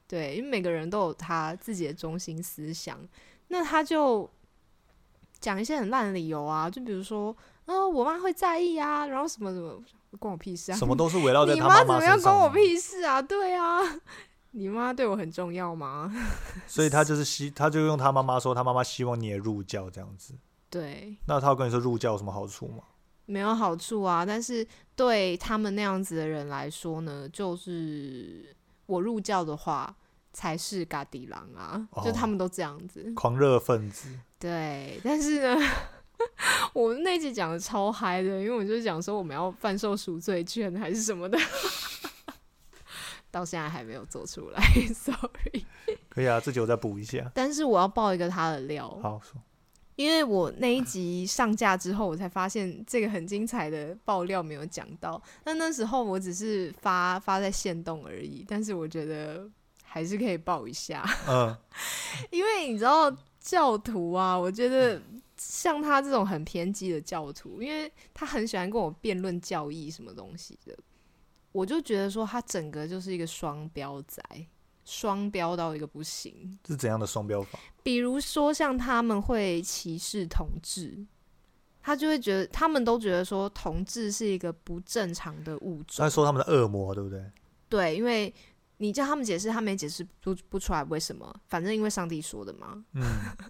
[0.07, 2.97] 对，因为每个人都有他自己的中心思想，
[3.49, 4.29] 那他就
[5.41, 7.35] 讲一些很烂的理由啊，就比如说，
[7.65, 9.83] 哦，我妈会在意啊，然后什么什么。
[10.19, 10.75] 关我屁事啊！
[10.75, 13.21] 什么都是围绕在你他妈妈怎么样关我屁事啊？
[13.21, 13.81] 对啊，
[14.51, 16.11] 你妈对我很重要吗？
[16.65, 20.33] 所以他就是希，他就用他妈妈说，他妈妈希望你也入教这样子。
[20.69, 22.83] 对，那他要跟你说入教有什么好处吗？
[23.27, 24.25] 没有好处啊。
[24.25, 28.55] 但是对他们那样子的人来说呢，就是
[28.87, 29.95] 我入教的话
[30.33, 33.13] 才是嘎迪郎啊，哦就他们都这样子。
[33.15, 34.09] 狂热分子，
[34.39, 35.63] 对，但是呢。
[36.73, 41.37] 我们那集讲的超嗨的，因为我就讲说我们要贩售赎罪券还是什么的，
[43.29, 44.59] 到现在还没有做出来，
[44.95, 45.63] sorry。
[46.09, 47.31] 可以啊，这集我再补一下。
[47.35, 49.39] 但是我要爆一个他的料，好，说
[49.97, 55.21] 因为我那一集上架之后，我才发现这个很精彩的爆料没有讲到。
[55.43, 59.49] 那那时候我只是发发在线动而已，但是我觉得
[59.83, 61.57] 还是可以爆一下，嗯，
[62.29, 65.01] 因为你知道教徒啊，我觉得
[65.35, 70.77] 像他这种很偏激的教徒，因为他很喜欢跟我辩论教义什么东西的，
[71.51, 74.21] 我就觉得说他整个就是一个双标仔，
[74.87, 76.57] 双标到一个不行。
[76.65, 77.59] 是怎样的双标法？
[77.83, 81.05] 比如说，像他们会歧视同志，
[81.81, 86.09] 他就会觉得他们都觉得说同志是一个不正常的物种他。
[86.09, 87.21] 说他们的恶魔，对不对？
[87.67, 88.33] 对，因为
[88.77, 92.81] 你叫他们解释，他们也解释不不出来为什么，反正因为上帝说的嘛。
[92.93, 93.03] 嗯，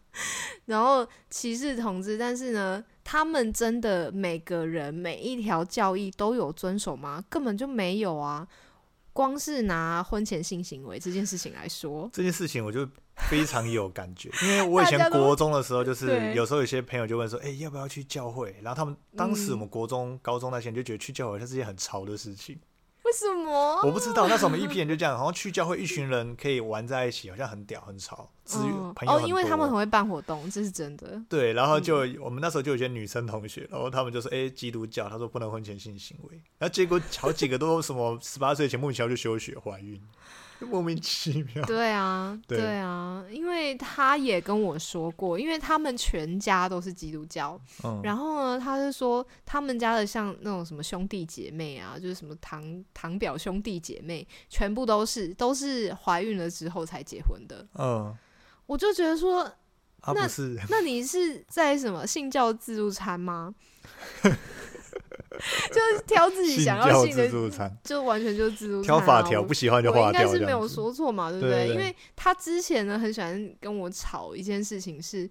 [0.65, 7.23] 然后歧视同志，但是呢，他们真的每个人每一条教义都有遵守吗？
[7.29, 8.47] 根本就没有啊！
[9.17, 12.87] 光是拿婚前性行为这件事情来说， 这件事情我就
[13.31, 18.55] 非常有感觉，因为我以前国中的时候，就是有时候有些朋友就问说，哎、要不要去教会？
[18.61, 22.55] 然后他们当时嗯我们国中、高中那些人就觉得去教会它是件很潮的事情。
[23.07, 23.81] 为什么？
[23.85, 31.21] 我不知道，那时候我们一批人就这样，好像去教会一群人可以玩在一起，好像很屌很潮，资源、嗯朋友哦，因为他们很多会办活动，这是真的。
[31.29, 40.01] 对，然后就、嗯我们那时候就有些女生同学，然后他们就说：“哎、基督教，他说不能婚前性行为。”然后结果好几个都什么十八岁前莫名其妙就休学怀孕，
[40.65, 41.63] 莫名其妙。
[41.65, 57.67] 对啊，对对啊，因为他也跟我说过，因为他们全家都是基督教，嗯，然后呢，他是说他们家的像那种什么兄弟姐妹啊，就是什么堂堂表兄弟姐妹，全部都是都是怀孕了之后才结婚的。
[57.75, 58.15] 嗯，
[58.65, 59.43] 我就觉得说，
[60.07, 60.27] 那
[60.69, 63.53] 那你是在什么信教自助餐吗？
[65.69, 68.99] 就是挑自己想要信的，助餐，就完全就是自助餐、啊。
[68.99, 70.21] 挑法条，我不喜欢就划掉。
[70.21, 75.29] 该是没有说错嘛，对不对因为他之前呢很喜欢跟我吵一件事情是，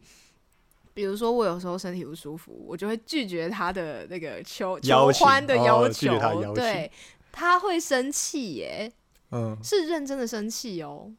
[0.95, 6.91] 比如说我有时候身体不舒服，我就会拒绝他的那个求求欢的要求，绝他的邀请对，
[7.33, 8.93] 他会生气耶，
[9.31, 11.13] 嗯，是认真的生气哦。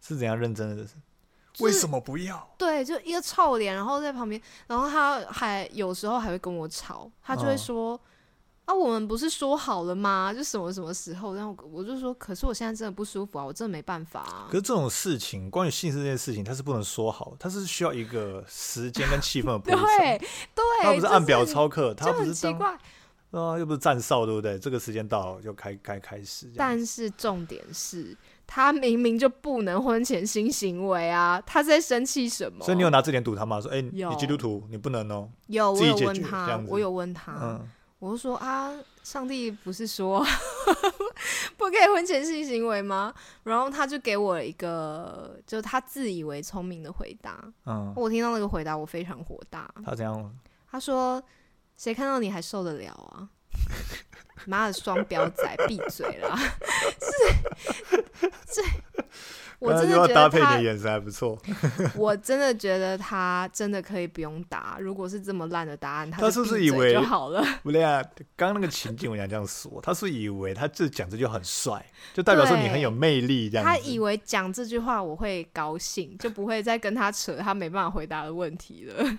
[0.00, 0.86] 是怎样认真的？
[1.58, 2.48] 就是为什么不要？
[2.56, 8.00] 对，就一个臭脸，然后在旁边，然后他还有时候还会跟我吵，他就会哦说。
[8.64, 10.30] 啊，我们不是说好了吗？
[10.30, 11.34] 就什么什么时候？
[11.34, 14.56] 然后我就说，可是我现在真的不舒服啊，我真的没办法啊可。
[14.58, 19.78] 是这种事情，关于性事这件事情，它是不能说好，它是需要一个时间跟气氛的铺陈。
[19.96, 20.18] 对
[20.54, 22.78] 对，他不是按表这操课，他不是怪。
[23.30, 24.58] 啊，又不是站哨，对不对？
[24.58, 26.52] 这个时间到就开开开始。
[26.54, 28.14] 但是重点是，
[28.50, 32.64] 他明明就不能婚前性行为啊，他在生气什么？
[32.64, 33.60] 所以你有拿这点堵他吗？
[33.60, 37.68] 说，哎、你基督徒，你不能哦、有我有问他我有问他，嗯，
[37.98, 38.72] 我就说啊，
[39.02, 40.24] 上帝不是说
[41.58, 43.12] 不可以婚前性行为吗？
[43.42, 47.44] 然后他就给我一个，就他自以为聪明的回答。
[47.66, 49.70] 嗯，我听到那个回答，我非常火大。
[49.84, 50.34] 他这样，
[50.70, 51.22] 他说
[51.76, 53.28] ：“谁看到你还受得了啊？
[54.46, 56.36] 妈的双标仔，闭嘴啦！
[57.00, 58.62] 是这，
[59.58, 61.38] 我真的觉得搭配的眼神还不错。
[61.94, 64.78] 我真的觉得他真的可以不用答。
[64.80, 67.44] 如果是这么烂的答案，他就是不是以为就好了？
[67.62, 68.02] 不对啊，
[68.36, 71.84] 刚刚那个情景我想这样说，他是以为他这讲这就很帅，
[72.14, 73.66] 就代表说你很有魅力这样。
[73.66, 79.18] 他以为讲这句话我会高兴，就不会再跟他扯他没办法回答的问题了。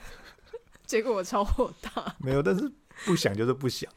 [0.88, 2.16] 结果我超火大。
[2.18, 2.72] 没有，但是
[3.06, 3.90] 不想就是不想，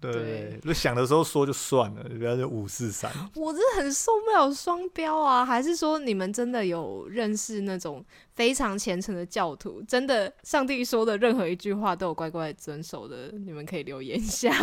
[0.00, 3.10] 对就想的时候说就算了，不要就五四三。
[3.34, 5.44] 我真的很受不了双标啊！
[5.44, 8.04] 还是说你们真的有认识那种
[8.34, 13.32] 非常虔诚的教徒，真的上帝说的任何一句话都有乖乖遵守的？
[13.32, 14.54] 你们可以留言一下。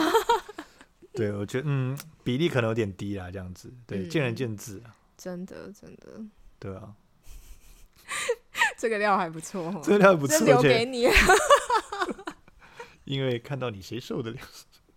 [1.13, 6.21] 对，我觉得嗯，比例可能有点低啦，这样子，对，嗯见仁见智啊，真的真的，
[6.59, 6.93] 对啊，
[8.77, 11.07] 这个料还不错这个料不错，留给你，
[13.07, 14.37] 因为看到你谁受得了，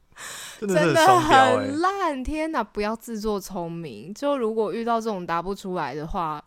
[0.61, 2.23] 真的很烂！
[2.23, 4.13] 天哪，不要自作聪明。
[4.13, 6.45] 就如果遇到这种答不出来的话，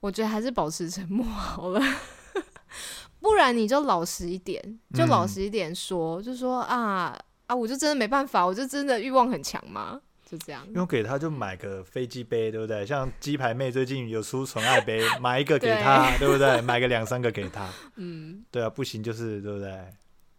[0.00, 1.80] 我觉得还是保持沉默好了。
[3.20, 4.60] 不然你就老实一点，
[4.92, 7.16] 就老嗯实一点说，就说啊
[7.46, 9.98] 啊，我就真的没办法，我就真的欲望很强嘛，
[10.28, 10.66] 就这样。
[10.68, 12.84] 因为给他就买个飞机杯，对不对？
[12.84, 16.60] 像鸡排妹最近有出纯爱杯， 买一个给他，对不对？
[16.60, 19.70] 买个两三个给他，嗯，对啊，不行就是对不对？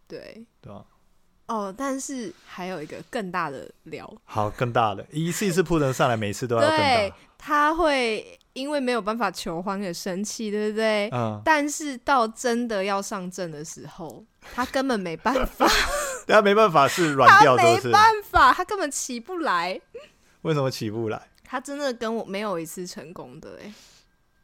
[0.06, 0.44] 对。
[0.60, 0.84] 对吧？
[1.46, 11.08] 哦，但是还有一个更大的聊，好，更大的，一次一次铺陈上来，每次都要更对，，他会因为没有办法求欢而生气，对不对？
[11.12, 15.68] 嗯，但是到真的要上阵的时候，他根本没办法，
[16.26, 17.86] 他没办法是软他掉，是不是？
[17.86, 19.80] 没办法，他根本起不来。
[20.42, 21.28] 为什么起不来？
[21.44, 23.72] 他真的跟我没有一次成功的哎、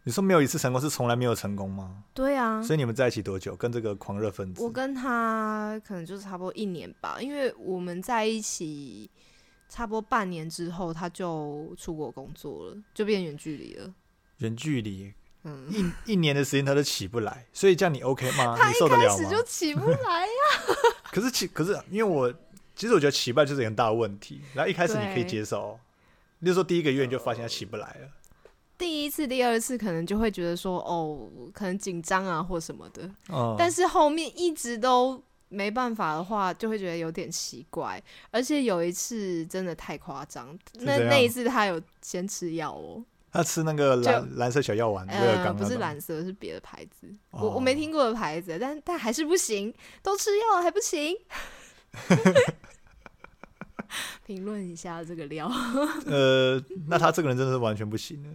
[0.04, 2.02] 你说没有一次成功，是从来没有成功吗？
[2.12, 3.54] 对啊，所以你们在一起多久？
[3.54, 4.70] 跟这个狂热分子我？
[4.70, 9.08] 跟他可能就是差不多一年吧，因为我们在一起
[9.68, 13.94] 差不多半年之后，他就出国工作了，就变远距离了。
[14.38, 15.12] 远距离
[15.44, 18.56] 嗯，一一年的时间他都起不来，所以这样你 OK 吗？
[18.58, 19.16] 他你受得了吗？
[19.16, 20.32] 开始就起不来呀、
[21.12, 22.32] 可是起，可是因为我
[22.74, 24.40] 其实我觉得起不来就是一个很大的问题。
[24.52, 25.78] 然后一开始你可以接受，
[26.40, 28.08] 例如说第一个月你就发现他起不来了，
[28.82, 38.02] 第一次、第二次可能就会觉得说，哦，可能紧张啊或什么的，哦，但是后面一直都没办法的话，就会觉得有点奇怪。
[38.32, 45.06] 而且有一次真的太夸张，那那一次他有先吃药哦，他吃那个蓝蓝色小药丸，
[45.56, 49.72] 不是蓝色，是别的牌子，哦我我没听过的牌子，但但还是不行，
[50.02, 51.16] 都吃药了还不行。
[54.26, 55.48] 评论一下这个料，
[56.06, 58.30] 呃，那他这个人真的是完全不行的。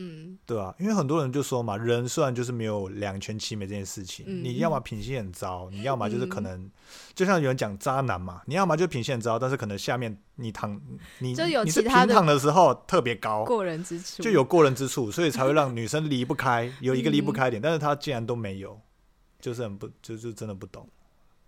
[0.00, 6.42] 嗯，对啊，因为很多人就说嘛，人虽然就是没有两全其美这件事情，嗯你要么品性很糟，你要么就是可嗯。
[6.44, 6.70] 能，
[7.14, 10.80] 就像有人讲渣男嘛，你要么就品性很糟，但是可能下面你躺
[11.18, 14.22] 你就有你是其他的平躺的时候特别高，过人之处。
[14.22, 17.34] 就有过人之处，所以才会让女生离不开，有一个离不嗯。
[17.34, 18.80] 开点，但是他竟然都没有，
[19.40, 20.88] 就是很不，就就真的不懂。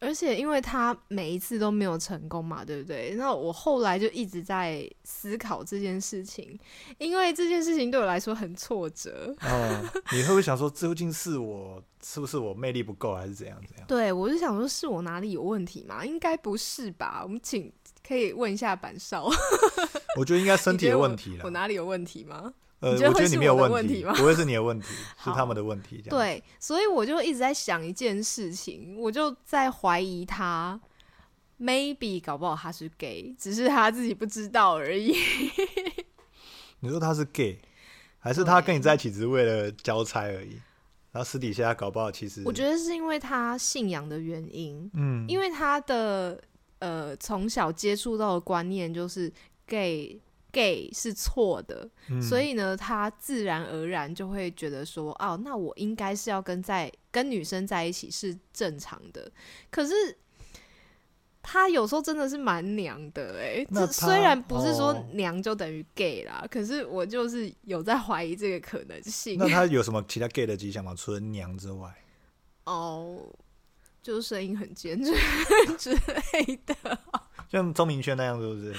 [0.01, 3.15] 而且因为他每一次都没有成功嘛，对不对？
[3.17, 6.59] 那我后来就一直在思考这件事情，
[6.99, 9.35] 因为这件事情对我来说很挫折。
[9.43, 13.87] 哦，你会不会想说，究竟是我是不是我魅力不够，还是怎样怎样？
[13.87, 16.05] 对我就想说，是我哪里有问题嘛？
[16.05, 17.21] 应该不是吧？
[17.23, 17.71] 我们请
[18.07, 19.29] 可以问一下板少，
[20.19, 21.45] 我觉得应该身体的你觉得我问题了。
[21.45, 22.55] 我哪里有问题吗？
[22.81, 24.89] 呃，我你觉得你没有问问题吗不会是你的问题，
[25.23, 26.03] 是他们的问题。
[26.09, 30.81] 对，所以我就一直在想一件事情，我就在怀疑他
[31.61, 35.15] ，maybe 搞不好他是 gay，只是他自己不知道而已。
[36.81, 37.61] 你说他是 gay，
[38.19, 40.59] 还是他跟你在一起只是为了交差而已？
[41.13, 46.41] 然后私底下搞不好其实，我觉得是因为他信仰的原因，嗯，因为他的
[46.79, 49.31] 呃从小接触到的观念就是
[49.67, 50.19] gay
[50.53, 59.31] gay 是错的，嗯所以呢，他自然而然就会觉得说，哦，那我应该是要跟在跟女生在一起是正常的。
[59.71, 59.95] 可是
[61.43, 69.39] 他有时候真的是蛮娘的、欸，那他这虽然不是说哦娘就等于 gay 啦，可是我就是有在怀疑这个可能性。
[69.39, 70.95] 那他 有什么其他 gay 的迹象吗？
[70.95, 71.93] 除了娘之外，
[72.65, 73.27] 哦，
[74.03, 75.15] 就是声音很尖之
[75.79, 76.75] 之类的。
[77.51, 78.73] 像钟明轩那样，是不是？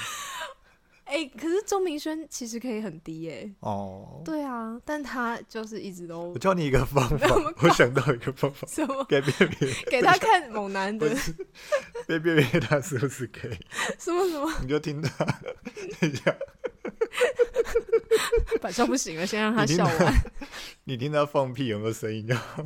[1.12, 7.28] 哎、可是钟明轩其实可以很低耶、哦，对啊，但他就是一直都我教你一个方法，
[7.62, 9.04] 我想到一个方法，什么？
[9.10, 11.14] 给别别给他看猛男的。
[12.08, 13.58] 别别别，他是不是可以
[14.00, 15.26] 什么什么，你就听他，
[16.00, 16.34] 等一下，
[18.62, 20.14] 反正不行了，先让他笑完。
[20.86, 22.64] 你听他放屁有没有声音就好？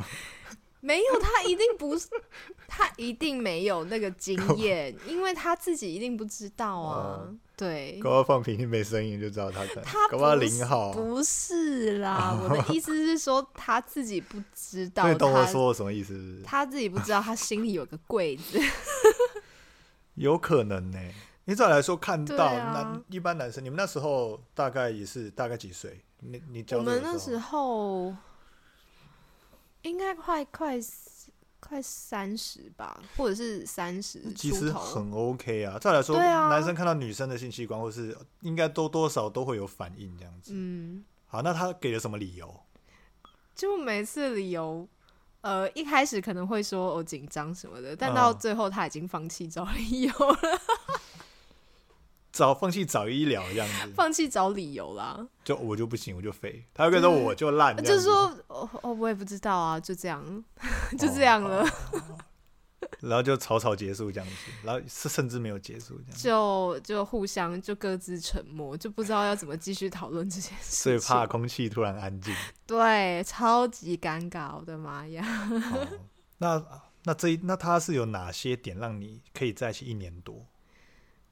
[0.81, 2.07] 没有，他一定不是，
[2.67, 7.25] 他一定没有那个经验，因为他自己一定不知道啊。
[7.27, 10.91] 哦对，搞不好放平你没声音就知道他可能，他搞不好不是零号。
[10.91, 16.43] 不是啦， 我的意思是说他自己不知道 他，说的什么意思是不是？
[16.43, 18.60] 他自己不知道他心里有个柜子。
[20.16, 20.99] 有可能呢、
[21.45, 26.01] 你照来说，看到男、一般男生，你们那时候大概也是大概几岁？
[26.20, 28.16] 你你教我们那时候
[29.84, 30.80] 应该快快
[31.68, 34.51] 快三十吧，或者是三十其。
[34.51, 35.78] 实很 OK 啊。
[35.80, 40.51] 再来说，啊男生看到女生的性器官，或是应该多多少都会有反应这样子。
[40.53, 42.61] 嗯，好，那他给了什么理由？
[43.55, 44.88] 就每次理由，
[45.41, 50.61] 呃，一开始可能会说我紧张什么的，但嗯到最后他已经放弃找理由了，
[52.36, 55.25] 找放弃找医疗这样子，放弃找理由啦。
[55.45, 56.65] 就我就不行，我就废。
[56.73, 60.21] 他会跟你说我就烂，就是说，哦哦，我也不知道啊，就这样，
[60.99, 61.65] 就这样了，
[62.99, 70.83] 然后就草草结束这样子，然后是甚至没有结束这样，就就互相就各自沉默，就不知道要怎么继续讨论这件事情。
[70.83, 72.36] 所以怕空气突然安静。
[72.67, 75.25] 对，超级尴尬，我的妈呀！
[75.71, 75.88] 哦，
[76.39, 76.61] 那
[77.05, 80.45] 那这那他是有哪些点让你可以在一起一年多？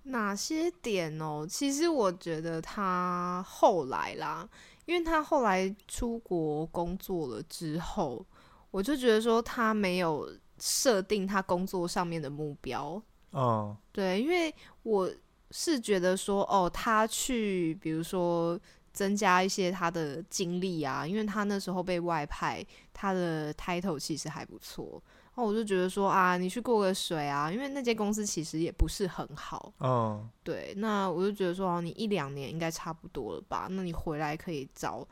[0.04, 1.46] 哪些点哦？
[1.50, 4.48] 其实我觉得他后来啦，
[4.86, 8.26] 因为他后来出国工作了之后，
[8.72, 10.30] 我就觉得说他没有
[10.60, 13.02] 设定他工作上面的目标。
[13.32, 15.10] 嗯对，因为我
[15.52, 18.60] 是觉得说，哦，他去比如说
[18.92, 25.02] 增加一些他的经历啊，因为他那时候被外派，他的 title 其实还不错。
[25.36, 29.74] 然后我就觉得说啊，你去过个水啊，因为那间公司其实也不是很好。
[29.80, 33.68] 嗯对，那我就觉得说，哦，你一两年应该差不多了吧？
[33.72, 35.08] 那你回来可以找，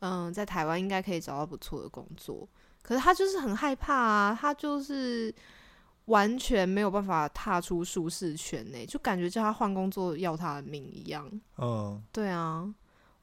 [0.00, 2.48] 嗯，在台湾应该可以找到不错的工作。
[2.80, 5.34] 可是他就是很害怕啊，他就是
[6.06, 11.30] 完全没有办法踏出舒适圈内，就感觉叫他换工作要他的命一样。
[11.58, 12.66] 嗯，对啊，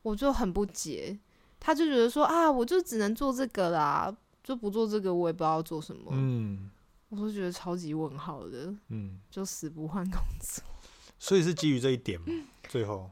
[0.03, 1.17] 我就很不解，
[1.59, 4.15] 他就觉得说啊，我就只能做这个啦，
[4.45, 6.11] 就不做这个我也不知道做什么。
[6.13, 6.69] 嗯
[7.09, 10.63] 我都觉得超级问号的，嗯，就死不换工作。
[11.19, 12.27] 所以是基于这一点嘛，
[12.69, 13.09] 最后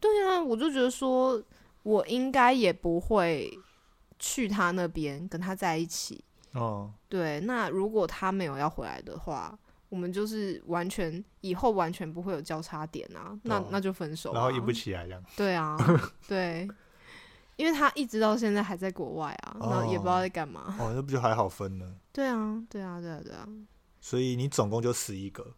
[0.00, 1.42] 对啊，我就觉得说，
[1.82, 3.50] 我应该也不会
[4.18, 6.24] 去他那边跟他在一起。
[6.52, 9.56] 哦，对，那如果他没有要回来的话，
[9.88, 14.34] 我们就是完全以后完全不会有交叉点啊，那、哦那就分手、啊。
[14.34, 15.76] 然后硬不起来这样，对啊，
[16.26, 16.68] 对，
[17.56, 20.74] 因为他一直到现在还在国外啊，然后也不知道在干嘛。
[20.78, 21.94] 哦，那不就还好分呢？
[22.12, 23.48] 对啊，对啊，对啊，对啊。
[24.00, 25.54] 所以你总共就十一个，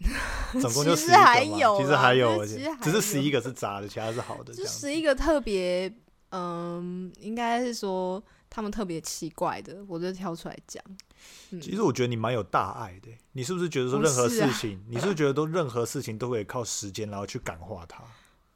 [0.60, 5.92] 总共就十一个其实还有，其实还有只是十一个是渣的，其他是好的，就十一个特别，
[6.30, 10.82] 嗯，应该是说他们特别奇怪的，我就挑出来讲。
[11.50, 18.02] 嗯其实我觉得你蛮有大爱的，你是不是觉得说任何是啊事情，你是不是觉得都任何事情都可以靠时间然后去感化它？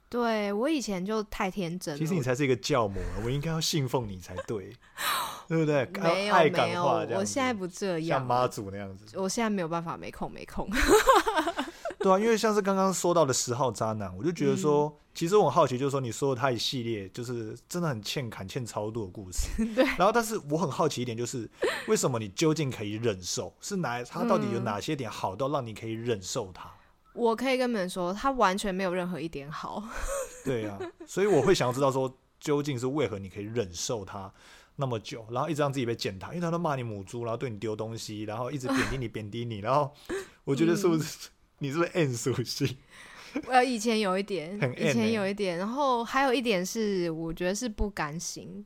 [0.09, 1.99] 对我以前就太天真了。
[1.99, 4.73] 其实你才是一个教母，我应该要信奉你才对，
[5.49, 5.85] 对不对？
[6.01, 9.19] 没有爱没有，我现在不这样像妈祖那样子。
[9.19, 10.69] 我现在没有办法，没空没空。
[11.99, 19.49] 对啊，因为像是刚刚说到的十号渣男，我就觉得说，嗯其实我很好奇，就是说你说的他一系列就是真的很欠砍、欠超度的故事。
[19.75, 19.83] 对。
[19.97, 21.51] 然后，但是我很好奇一点，就是
[21.89, 23.51] 为什么你究竟可以忍受？
[23.63, 26.71] 是哪他到底有嗯哪些点好到让你可以忍受他？
[27.17, 29.83] 我可以跟你们说，他完全没有任何一点好。
[30.45, 34.33] 对啊，所以我会想要知道说，究竟是为何你可以忍受他
[34.77, 39.93] 那么久，然后一直让自己被践踏，因为他都骂你母猪，然后对你丢东西，然后一直贬低你、贬低你，然后
[40.45, 42.77] 我觉得是不是、你是不是 N 属性？
[43.49, 48.65] 呃，以前有一点很，以前欸有一点，然后还有一点是，我觉得是不甘心。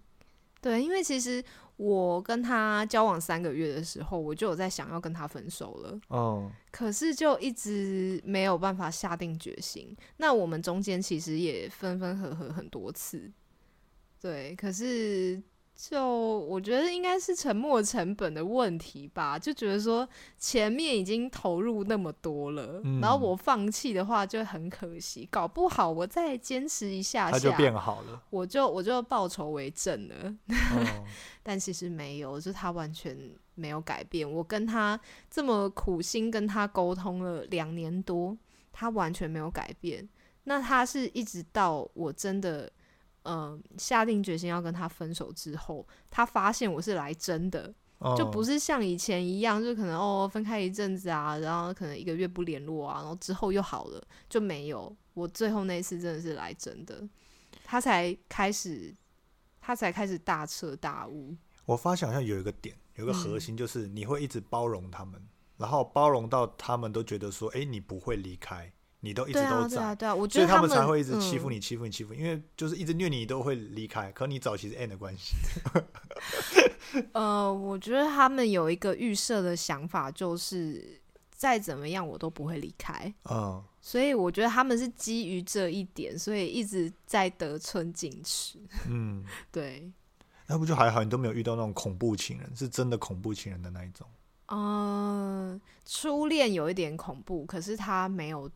[0.60, 1.42] 对，因为其实
[1.82, 6.52] 我跟他交往三个月的时候，我就有在想要跟他分手了，哦。
[6.70, 9.96] 可是就一直没有办法下定决心。
[10.18, 13.32] 那我们中间其实也分分合合很多次，
[14.20, 15.42] 对，可是
[15.82, 16.06] 就
[16.40, 20.06] 我觉得应该是沉没成本的问题吧，就觉得说
[20.36, 28.22] 前面已经投入那么多了，嗯然后我放弃的话就很可惜，搞不好我再坚持一下下，变好了。
[28.28, 30.14] 我就我就报仇为正了。
[30.48, 31.04] 嗯
[31.42, 33.16] 但其实没有，就他完全
[33.54, 34.30] 没有改变。
[34.30, 35.00] 我跟他
[35.30, 38.36] 这么苦心跟他沟通了两年多，
[38.70, 40.06] 他完全没有改变。
[40.44, 42.70] 那他是一直到我真的，
[43.24, 47.74] 嗯、下定决心要跟他分手之后，他发现我是来真的，
[48.16, 54.96] 就不是是像以前一样，就可能哦分开一阵子啊，然后可能一个月不联络啊，然后之后又好了，就没有。
[55.14, 57.06] 我最后那一次真的是来真的，
[57.64, 58.94] 他才开始，
[59.60, 61.36] 他才开始大彻大悟。
[61.66, 65.20] 我发现好像有一个点，有一个核心，就是你会一直包容他们，
[65.58, 71.52] 然后包容到他们都觉得说，哎、你不会离开，你都一直都在，对啊，对啊，我觉所以得他们才会一直欺负嗯。
[71.52, 75.34] 你，欺负你，欺负你，因为就是一直虐你都会离开，可你早期是 N 的关系，
[77.12, 88.58] 呃，我觉得他们有一个预设的想法，就是再怎么样我都不会离开，嗯，所以我觉得他们是基于这一点，所以一直在得寸进尺。
[88.88, 89.90] 嗯， 对，
[90.46, 94.06] 那不就还好，你都没有遇到那种恐怖情人，是真的恐怖情人的那一种，
[94.48, 98.50] 嗯、初恋有一点恐怖，可是他没有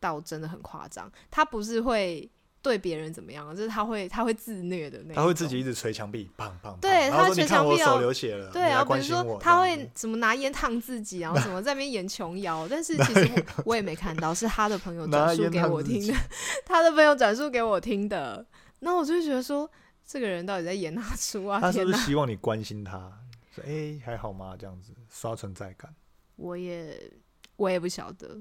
[0.00, 2.28] 到真的很夸张，他不是会
[2.60, 16.14] 对别人怎么样，就是他会他会自虐的那种，他会自己一直捶墙壁，砰砰砰，对他捶墙壁哦手流血了，对啊，比如说他会怎么拿烟烫自己，然 后什么在那边演琼瑶，但是其实我我也没看到，是他的朋友转述给我听的，
[16.66, 18.44] 他的朋友转述给我听的。
[18.80, 19.68] 那我就觉得说，
[20.06, 21.60] 这个人到底在演哪出啊？
[21.60, 21.84] 他是！
[21.84, 23.12] 不是希望你关心他？
[23.52, 24.54] 说哎、还好吗？
[24.58, 25.92] 这样子刷存在感，
[26.36, 26.96] 我也
[27.56, 28.38] 我也不晓得，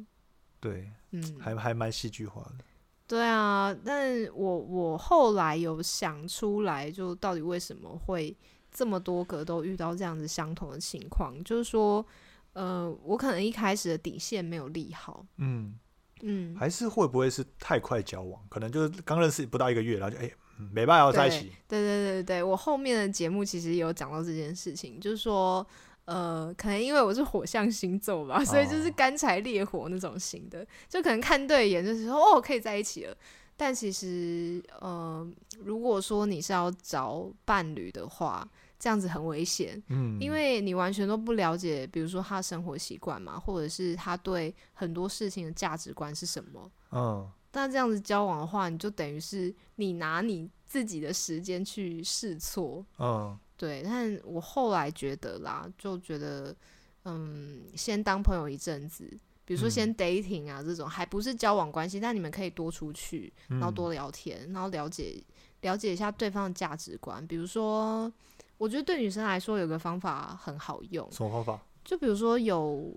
[0.60, 2.66] 对，嗯，还还蛮戏剧化的。
[3.08, 8.36] 对啊，但我我后来有想出来，就到底为什么会
[8.70, 12.06] 这么多个都遇到这样子相同的情况，就是说，
[12.52, 15.80] 呃，我可能一开始的底线没有立好，嗯，
[16.22, 18.42] 嗯，还是会不会是太快交往？
[18.50, 20.30] 可能就是刚认识不到一个月，然后就哎，
[20.60, 21.54] 嗯没办法在一起。
[21.66, 25.66] 对对对对，我后面的节目其实也有讲到这件事情，就是说，
[26.08, 33.16] 呃，可能因为我是火象星座吧，所以就是哦干柴烈火那种型的，就可能看对眼就是说哦可以在一起了。
[33.58, 35.28] 但其实，呃，
[35.60, 38.48] 如果说你是要找伴侣的话，
[38.80, 46.72] 这样子很危险，嗯，因为你完全都不了解，比如说他生活习惯嘛，或者是他对很多事情的价值观是什么。
[46.92, 53.82] 嗯那这样子交往的话，你就等于是你拿你自己的时间去试错，嗯对。
[53.84, 56.56] 但我后来觉得啦，就觉得，
[57.04, 59.04] 嗯，先当朋友一阵子，
[59.44, 65.22] 比如说先 dating 啊、这种，还不是交往关系，但你们可以多出去，嗯，然后多聊天，然后了解
[65.62, 67.26] 了解一下对方的价值观。
[67.26, 68.12] 比如说，
[68.58, 71.62] 我觉得对女生来说有个方法很好用，什么方法？
[71.84, 72.94] 就比如说有，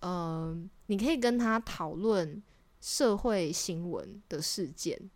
[0.00, 0.56] 呃，
[0.86, 2.42] 你可以跟他讨论
[2.80, 5.08] 社会新闻的事件，哎，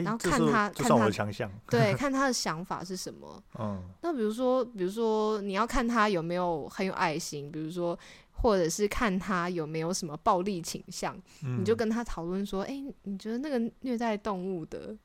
[0.00, 1.50] 然后看他看他的强项。
[1.68, 3.42] 对， 看他的想法是什么。
[3.58, 7.98] 嗯那比如说，比如说你要看他有没有很有爱心，比如说，
[8.32, 14.96] 或者是看他有没有什么暴力倾向，嗯，你就跟他讨论说，哎、你觉得那个虐待动物的，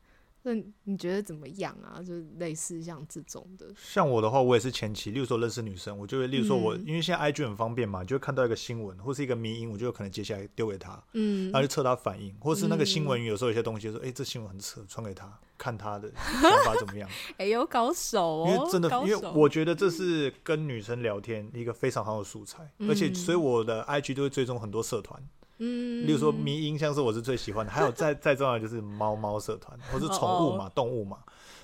[0.48, 2.02] 那你觉得怎么样啊？
[2.02, 6.84] 就类似像这种的，像我的话，我也是前期，例如说认识女生，我就会，例如说我，嗯。
[6.88, 16.10] 因为现在 IG 很方便嘛，就会看到一个新闻或是一个迷音，我就有可能接下来丢给他，嗯然后就测他反应，或是那个新闻有时候有些东西说，哎、这新闻很扯，传给他看他的
[16.42, 25.22] 想法怎么样，哎、有高手哦，因为真的，因为我觉得这是跟女生聊天一个非常好的素材，而且嗯所以我的 IG 都会追踪很多社团，
[25.60, 31.18] 嗯，例如说迷音，像是我是最喜欢的，还有再 再重要的就是猫猫社团，或是宠物嘛，动物嘛，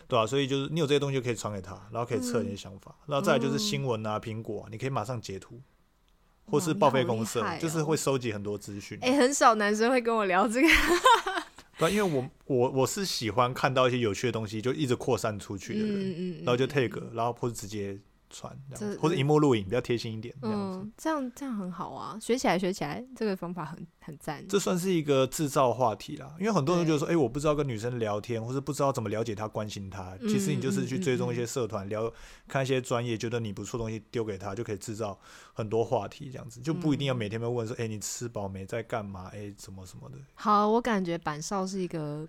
[0.08, 5.62] 对吧、所以就是你有这些东西就可以传给他，然后可以测你的想法，然后再来就是新闻啊，苹果、啊，你可以马上截图，
[6.46, 8.98] 或是哇报废公社，害就是哦会收集很多资讯。
[9.02, 10.68] 哎、很少男生会跟我聊这个。
[11.80, 18.00] 对啊，因为我我我是喜欢看到一些有趣的东西，就一直扩散出去的人，嗯嗯，然后就嗯 take，然后或者直接
[18.34, 20.80] 传这样子，或者荧幕录影比较贴心一点这样子。
[20.80, 24.46] 嗯，这样这样很好啊，学起来学起来，这个方法很很赞。
[24.50, 30.18] 这算是一个制造话题啦，因为很多人就觉得说，哎、我不知道跟女生聊天，或是不知道怎么了解她、关心她。
[30.22, 32.12] 其实你就是去追踪一些社团，聊
[32.48, 35.18] 看一些专业，觉得你不错的东西丢给她，就可以制造
[35.54, 39.30] 很多话题，这样子就不一定要每天都问说，哎、你吃饱没，在干嘛？
[39.34, 40.18] 哎、什么什么的。
[40.34, 42.28] 好，我感觉板少是一个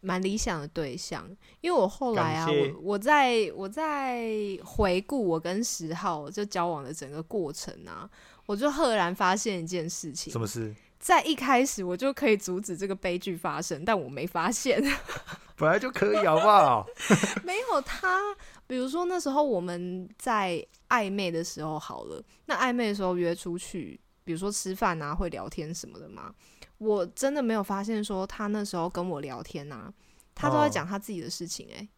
[0.00, 1.28] 蛮理想的对象，
[1.60, 4.28] 因为我后来啊，我我在我在
[4.64, 8.08] 回顾我跟十号就交往的整个过程啊，
[8.46, 10.74] 我就赫然发现一件事情什，么事？
[10.98, 14.82] 在一开始我就可以阻止这个悲剧发生，但我没发现。
[15.56, 16.86] 本来就可以，好不好？
[17.44, 18.20] 没有他，
[18.66, 26.32] 比如说那时候我们在暧昧的时候好了，那暧昧的时候约出去，比如说吃饭啊，会聊天什么的嘛。
[26.78, 29.92] 我真的没有发现说他那时候跟我聊天啊，
[30.34, 30.68] 他都在哦。
[30.68, 31.88] 讲他自己的事情、欸，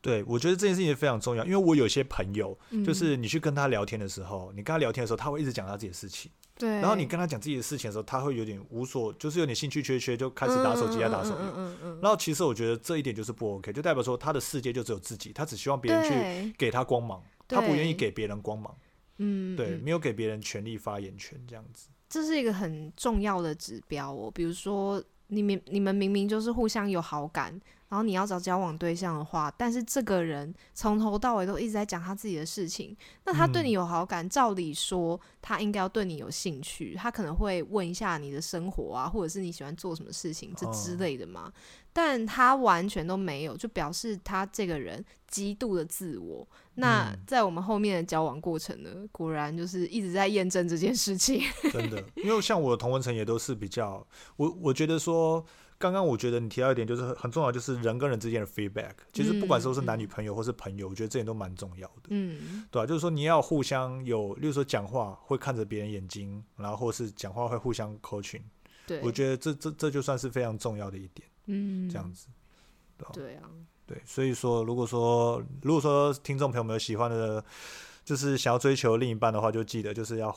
[0.00, 2.84] 对，我觉得这件事情非常重要，因为我有些朋友，嗯。
[2.84, 11.36] 就是你去跟他聊天的时候，你跟他聊天的时候，他会一直讲他自己的事情，对，然后你跟他讲自己的事情的时候，他会有点无所，就是有点兴趣缺缺，就开始打手机啊，打手游。
[11.38, 18.76] 嗯嗯嗯然后其实我觉得这一点就是不 OK，就代表说他的世界就只有自己，他只希望别人去，给他光芒，他不愿意给别人光芒，
[19.18, 21.88] 嗯，对，嗯没有给别人权利发言权这样子。
[22.08, 24.30] 这是一个很重要的指标哦。
[24.32, 27.50] 比如说，你明你们明明就是互相有好感，
[27.88, 41.52] 然后你要找交往对象的话，但是这个人从头到尾都一直在讲他自己的事情，那他对你嗯有好感，照理说他应该要对你有兴趣，他可能会问一下你的生活啊，或者是你喜欢做什么事情这之哦类的嘛。
[41.96, 46.46] 但他完全都没有，就表示他这个人极度的自我。
[46.74, 51.40] 那嗯在我们后面的交往过程呢，果然就是一直在验证这件事情。
[51.72, 55.42] 真的，因为像我的同文层也都是比较，我我觉得说，
[55.78, 58.92] 刚刚我觉得你提到一点就是很很重要，就是人跟人之间的 feedback。
[59.14, 68.42] 其实不管说是男女朋友或是朋友，我觉得这点都蛮重要的，嗯，对吧、就是说你要互相有，例如说讲话会看着别人眼睛，然后或是讲话会互相 coaching，
[68.86, 72.28] 对，我觉得这这这就算是非常重要的一点，嗯，这样子。
[73.12, 73.42] 对啊，
[73.86, 77.44] 对，所以说，如果说如果说听众朋友们有喜欢的，
[78.04, 80.34] 就是想要追求另一半的话，就记得就是要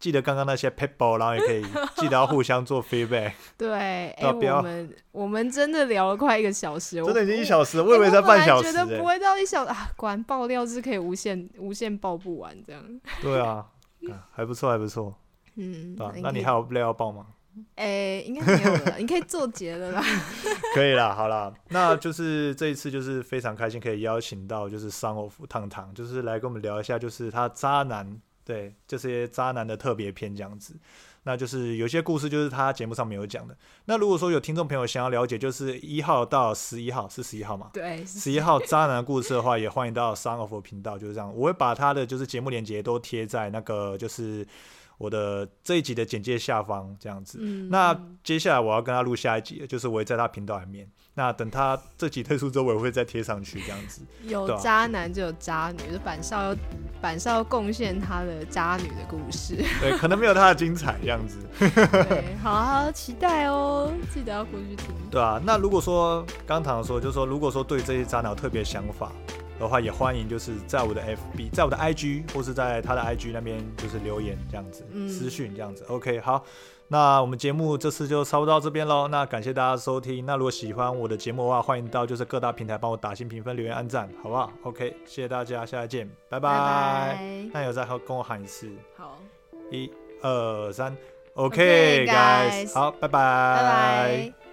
[0.00, 1.62] 记得刚刚那些 p e b l 然后也可以
[1.96, 3.32] 记得要互相做 feedback。
[3.56, 8.72] 对，我们我们真的聊了快一个小时，真的 已经一，小时了，我以为才半小时、欸。
[8.72, 13.00] 我觉得不会到一小啊，果然爆料是可以无限无限爆不完这样。
[13.22, 13.66] 对啊，
[14.10, 15.14] 啊还不错，还不错，
[15.54, 17.28] 嗯，那你还有料要爆吗？
[17.76, 20.02] 哎、应该没有了啦，你可以做结了啦。
[20.74, 30.76] 可以啦，好啦，那就是这一次就是非常开心可以邀请到就是 Son of 烫糖，就是来跟我们聊一下就是他渣男对这些渣男的特别篇这样子。
[31.26, 33.56] 那就是有些故事就是他节目上没有讲的。
[33.86, 37.70] 那如果说有听众朋友想要了解，就是一号到十一号是十一号吗？
[37.72, 41.34] 对，十一号渣男故事的话，也欢迎到 Son of 频道，就是这样。
[41.34, 44.46] 我会把他的就是节目链接都贴在那个就是
[44.98, 47.38] 我的这一集的简介下方，这样子。
[47.40, 50.88] 嗯，那接下来我要跟他录下一集，就是我会在他频道里面。
[51.16, 54.02] 那等他这集退出之后，我也会再贴上去，这样子。
[54.26, 56.56] 有渣男就有渣女，就板少要
[57.00, 59.56] 板少要贡献他的渣女的故事。
[59.80, 61.38] 对， 可能没有他的精彩，这样子。
[61.58, 64.86] 对， 好好期待哦，记得要过去听。
[65.08, 69.12] 对啊，那如果说刚唐说，就是说，如果说对这些渣男有特别想法
[69.58, 75.84] 的话，也欢迎就是在我的 FB，在我的 IG 或是在他的 IG 那边就是留言这样子，嗯私讯这样子。
[75.88, 76.44] OK，好，
[76.88, 79.08] 那我们节目这次就差不多到这边喽。
[79.08, 80.26] 那感谢大家收听。
[80.26, 86.50] 那如果喜欢我的节目的话，欢迎到就是各大平台帮我打新评分、留言、按赞，好不好？OK，谢谢大家，下次见，拜拜。
[86.50, 87.48] 拜拜。
[87.52, 89.18] 那有再和跟我喊一次，好，
[89.70, 89.90] 一
[90.22, 90.96] 二三
[91.34, 94.43] OK，guys 好，拜拜，拜拜。